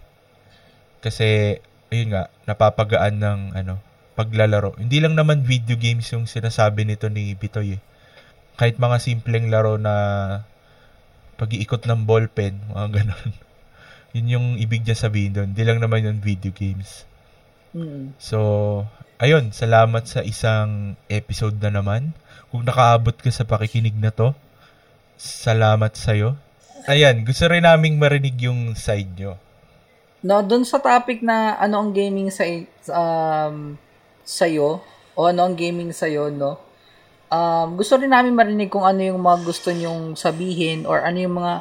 [1.08, 1.56] Kasi,
[1.88, 3.80] ayun nga, napapagaan ng ano,
[4.12, 4.76] paglalaro.
[4.76, 7.82] Hindi lang naman video games yung sinasabi nito ni Bitoy eh.
[8.60, 9.94] Kahit mga simpleng laro na
[11.40, 13.30] pag-iikot ng ballpen, mga ganun.
[14.12, 15.56] yun yung ibig niya sabihin doon.
[15.56, 17.08] Hindi lang naman yung video games.
[18.20, 18.38] So,
[19.16, 22.12] ayun, salamat sa isang episode na naman.
[22.52, 24.36] Kung nakaabot ka sa pakikinig na to,
[25.16, 26.36] salamat sa'yo.
[26.84, 29.40] Ayan, gusto rin naming marinig yung side nyo.
[30.18, 32.42] No, doon sa topic na ano ang gaming sa
[32.90, 33.78] um
[34.26, 34.82] sa'yo
[35.14, 36.58] o ano ang gaming sa'yo, no?
[37.28, 41.36] Um, gusto rin namin marinig kung ano yung mga gusto nyong sabihin or ano yung
[41.38, 41.54] mga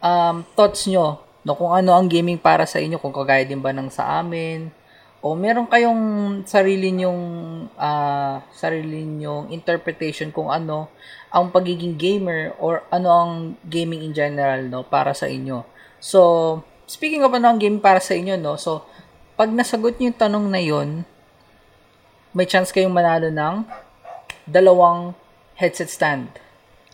[0.00, 1.52] um, thoughts nyo, no?
[1.54, 4.72] Kung ano ang gaming para sa inyo, kung kagaya din ba ng sa amin,
[5.20, 6.02] o meron kayong
[6.48, 7.22] sarili nyong
[7.76, 10.88] ah, sarili nyong interpretation kung ano
[11.28, 13.32] ang pagiging gamer or ano ang
[13.68, 15.62] gaming in general no para sa inyo.
[16.00, 18.58] So, speaking of ano ang gaming para sa inyo no.
[18.58, 18.82] So,
[19.38, 21.06] pag nasagot niyo yung tanong na yon,
[22.34, 23.62] may chance kayong manalo ng
[24.44, 25.14] dalawang
[25.54, 26.34] headset stand,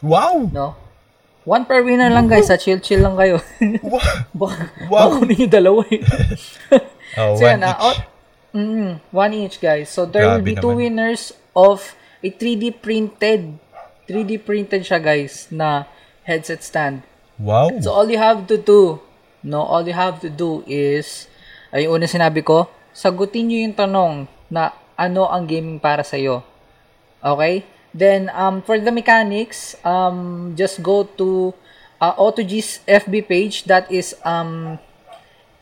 [0.05, 0.53] Wow!
[0.53, 0.77] no?
[1.47, 2.59] One per winner lang guys, ha?
[2.59, 3.41] chill-chill lang kayo.
[3.81, 4.03] Wow!
[4.45, 4.91] baka, Wow.
[4.91, 6.03] baka kunin yung dalawa eh.
[7.17, 7.87] Oh, So one yan, ah, each.
[7.87, 7.99] oh,
[8.53, 9.89] mm, one each guys.
[9.89, 10.91] So there will Grabe be two naman.
[10.91, 13.57] winners of a 3D printed
[14.05, 15.89] 3D printed siya guys na
[16.23, 17.07] headset stand.
[17.39, 17.73] Wow!
[17.81, 19.01] So all you have to do,
[19.47, 21.31] no, all you have to do is
[21.71, 24.15] ay yung una sinabi ko, sagutin niyo yung tanong
[24.51, 26.43] na ano ang gaming para sa iyo.
[27.23, 27.63] Okay?
[27.95, 31.55] Then um for the mechanics, um just go to
[32.03, 34.83] uh, AutoG's FB page that is um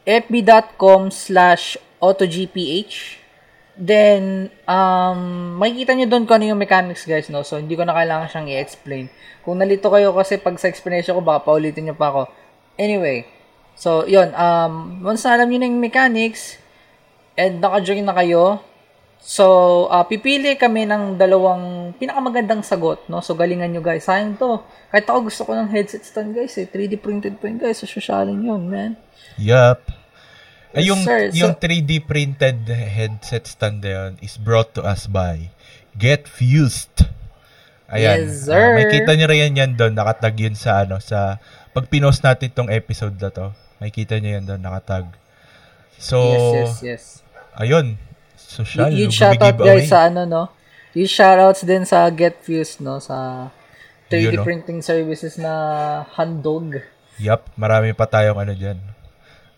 [0.05, 3.21] fb.com slash autogph.
[3.75, 7.43] Then, um, makikita nyo doon kung ano yung mechanics, guys, no?
[7.43, 9.11] So, hindi ko na kailangan siyang i-explain.
[9.43, 12.23] Kung nalito kayo kasi pag sa explanation ko, baka paulitin nyo pa ako.
[12.79, 13.27] Anyway,
[13.75, 14.31] so, yun.
[14.35, 16.59] Um, once na alam nyo na yung mechanics,
[17.35, 18.63] and naka-join na kayo,
[19.19, 23.21] so, uh, pipili kami ng dalawang pinakamagandang sagot, no?
[23.21, 24.07] So, galingan nyo, guys.
[24.07, 24.63] Sayang to.
[24.91, 26.69] Kahit ako gusto ko ng headset stand, guys, eh.
[26.69, 27.83] 3D printed pa yun, guys.
[27.83, 28.95] So, sosyalin yun, man.
[29.41, 29.83] Yup.
[30.75, 31.31] Ay, yung, sir.
[31.31, 35.55] yung So- 3D printed headset stand na yun is brought to us by
[35.95, 37.07] Get Fused.
[37.87, 38.27] Ayan.
[38.27, 38.59] Yes, sir.
[38.59, 39.95] Ah, may kita nyo rin yan doon.
[39.95, 41.39] Nakatag yun sa ano, sa,
[41.71, 45.09] pag pinost natin tong episode na to, may kita nyo yan doon, nakatag.
[45.99, 47.05] So, yes, yes, yes.
[47.55, 47.97] ayun.
[48.35, 48.91] Social.
[48.91, 50.43] Y- yung shoutout guys sa ano no.
[50.95, 53.49] Yung shoutouts din sa Get Fused no sa
[54.11, 54.45] 3D Yun, no?
[54.47, 55.53] printing services na
[56.15, 56.79] handog.
[57.19, 58.79] Yup, marami pa tayong ano dyan.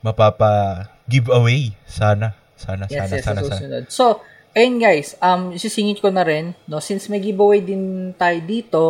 [0.00, 1.72] Mapapa giveaway.
[1.84, 2.36] Sana.
[2.56, 3.56] Sana, Yes, sana, yes, sana, sa sana.
[3.60, 3.84] susunod.
[3.92, 4.04] So,
[4.56, 8.84] ayun guys, um, sisingit ko na rin, no, since may giveaway din tayo dito,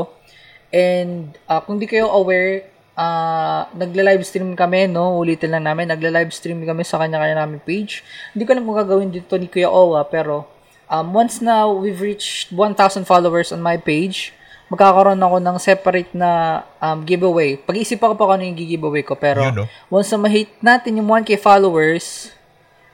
[0.74, 2.66] And uh, kung di kayo aware,
[2.96, 5.20] uh, nagla-live stream kami, no?
[5.20, 8.02] Ulitin lang namin, nagla-live stream kami sa kanya-kanya namin page.
[8.32, 10.48] Hindi ko alam kung gagawin dito ni Kuya Owa, pero
[10.88, 14.32] um, once na we've reached 1,000 followers on my page,
[14.72, 17.54] magkakaroon ako ng separate na um, giveaway.
[17.54, 19.66] Pag-iisip ako pa kung ano yung giveaway ko, pero Yun, no?
[19.92, 22.34] once na ma-hit natin yung 1k followers,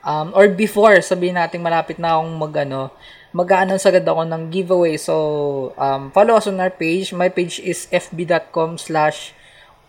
[0.05, 2.93] um, or before, sabihin natin malapit na akong mag, ano,
[3.33, 4.93] mag-a-announce agad ako ng giveaway.
[5.01, 7.09] So, um, follow us on our page.
[7.09, 9.33] My page is fb.com slash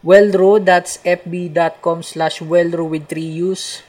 [0.05, 0.61] wellro.
[0.61, 3.83] That's fb.com slash wellro with 3 U's.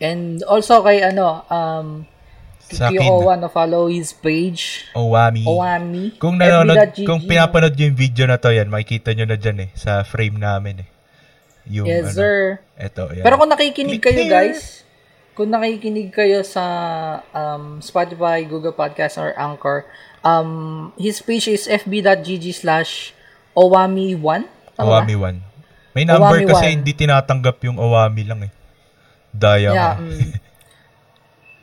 [0.00, 2.08] And also kay ano, um,
[2.66, 3.06] Sa akin.
[3.06, 4.90] Owa na follow his page.
[4.90, 5.46] Owami.
[5.46, 6.18] Owami.
[6.18, 10.02] Kung nanonood, kung pinapanood yung video na to, yan, makikita nyo na dyan eh, sa
[10.02, 10.88] frame namin eh.
[11.70, 12.34] Yung, Yes, ano, sir.
[12.74, 13.22] Eto, yan.
[13.22, 14.34] Pero kung nakikinig Click kayo, here.
[14.34, 14.82] guys,
[15.38, 16.64] kung nakikinig kayo sa
[17.30, 19.86] um, Spotify, Google Podcast, or Anchor,
[20.26, 23.14] um, his page is fb.gg slash
[23.54, 24.55] owami1.
[24.76, 25.02] Tama?
[25.02, 25.96] Owami 1.
[25.96, 26.74] May number Owami kasi one.
[26.76, 28.52] hindi tinatanggap yung Owami lang eh.
[29.32, 29.94] Daya Yeah.
[29.96, 30.32] mm.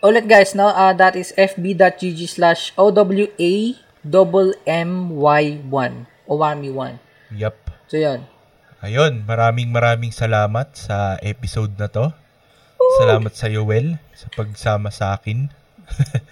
[0.04, 0.68] Ulit guys, no?
[0.68, 3.80] Uh, that is fb.gg slash owammy1.
[6.28, 6.94] Owami1.
[7.32, 7.56] Yup.
[7.88, 8.28] So, yun.
[8.84, 12.12] Ayun, maraming maraming salamat sa episode na to.
[13.00, 15.48] Salamat sa iyo, Well, sa pagsama sa akin.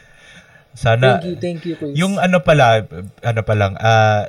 [0.75, 1.95] Sana, Thank you, thank you, Chris.
[1.95, 2.83] yung ano pala,
[3.23, 4.27] ano pa lang, ah,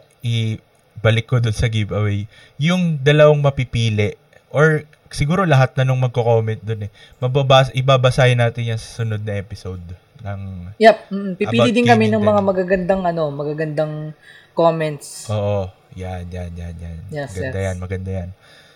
[1.03, 2.31] ibalik ko dun sa giveaway.
[2.63, 4.15] Yung dalawang mapipili,
[4.55, 9.35] or siguro lahat na nung magko-comment dun eh, mababas, ibabasahin natin yan sa sunod na
[9.35, 9.83] episode
[10.23, 14.15] ng Yep, mm, pipili din kami ng mga magagandang ano, magagandang
[14.55, 15.27] comments.
[15.27, 15.67] Oo,
[15.99, 16.99] yan, yan, yan, yan.
[17.11, 17.67] Yes, maganda yes.
[17.67, 18.31] yan, maganda yan.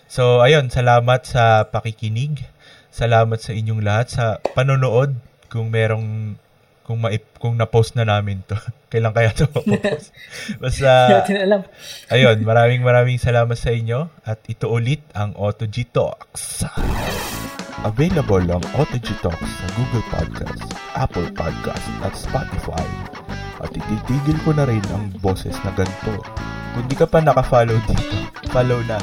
[0.07, 2.43] So, ayun, salamat sa pakikinig.
[2.91, 4.25] Salamat sa inyong lahat sa
[4.55, 5.15] panonood.
[5.47, 6.35] Kung merong,
[6.87, 8.55] kung, maip, kung na-post na namin to.
[8.91, 10.15] Kailan kaya to mapopost?
[10.55, 11.67] Basta, alam.
[12.07, 14.07] ayun, maraming maraming salamat sa inyo.
[14.23, 16.63] At ito ulit ang AutoG Talks.
[17.83, 20.63] Available ang AutoG Talks sa Google Podcast,
[20.95, 22.87] Apple Podcast at Spotify.
[23.59, 26.23] At ititigil ko na rin ang boses na ganito.
[26.71, 28.15] Kung di ka pa naka-follow dito,
[28.47, 28.95] follow na.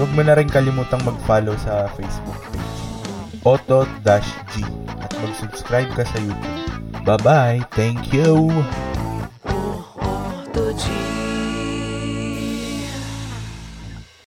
[0.00, 2.89] Huwag mo na rin kalimutang mag-follow sa Facebook page.
[3.44, 4.54] Otot-G
[5.00, 6.60] at mag-subscribe ka sa YouTube.
[7.08, 7.64] Bye-bye!
[7.72, 8.52] Thank you!
[9.48, 11.19] Otot-G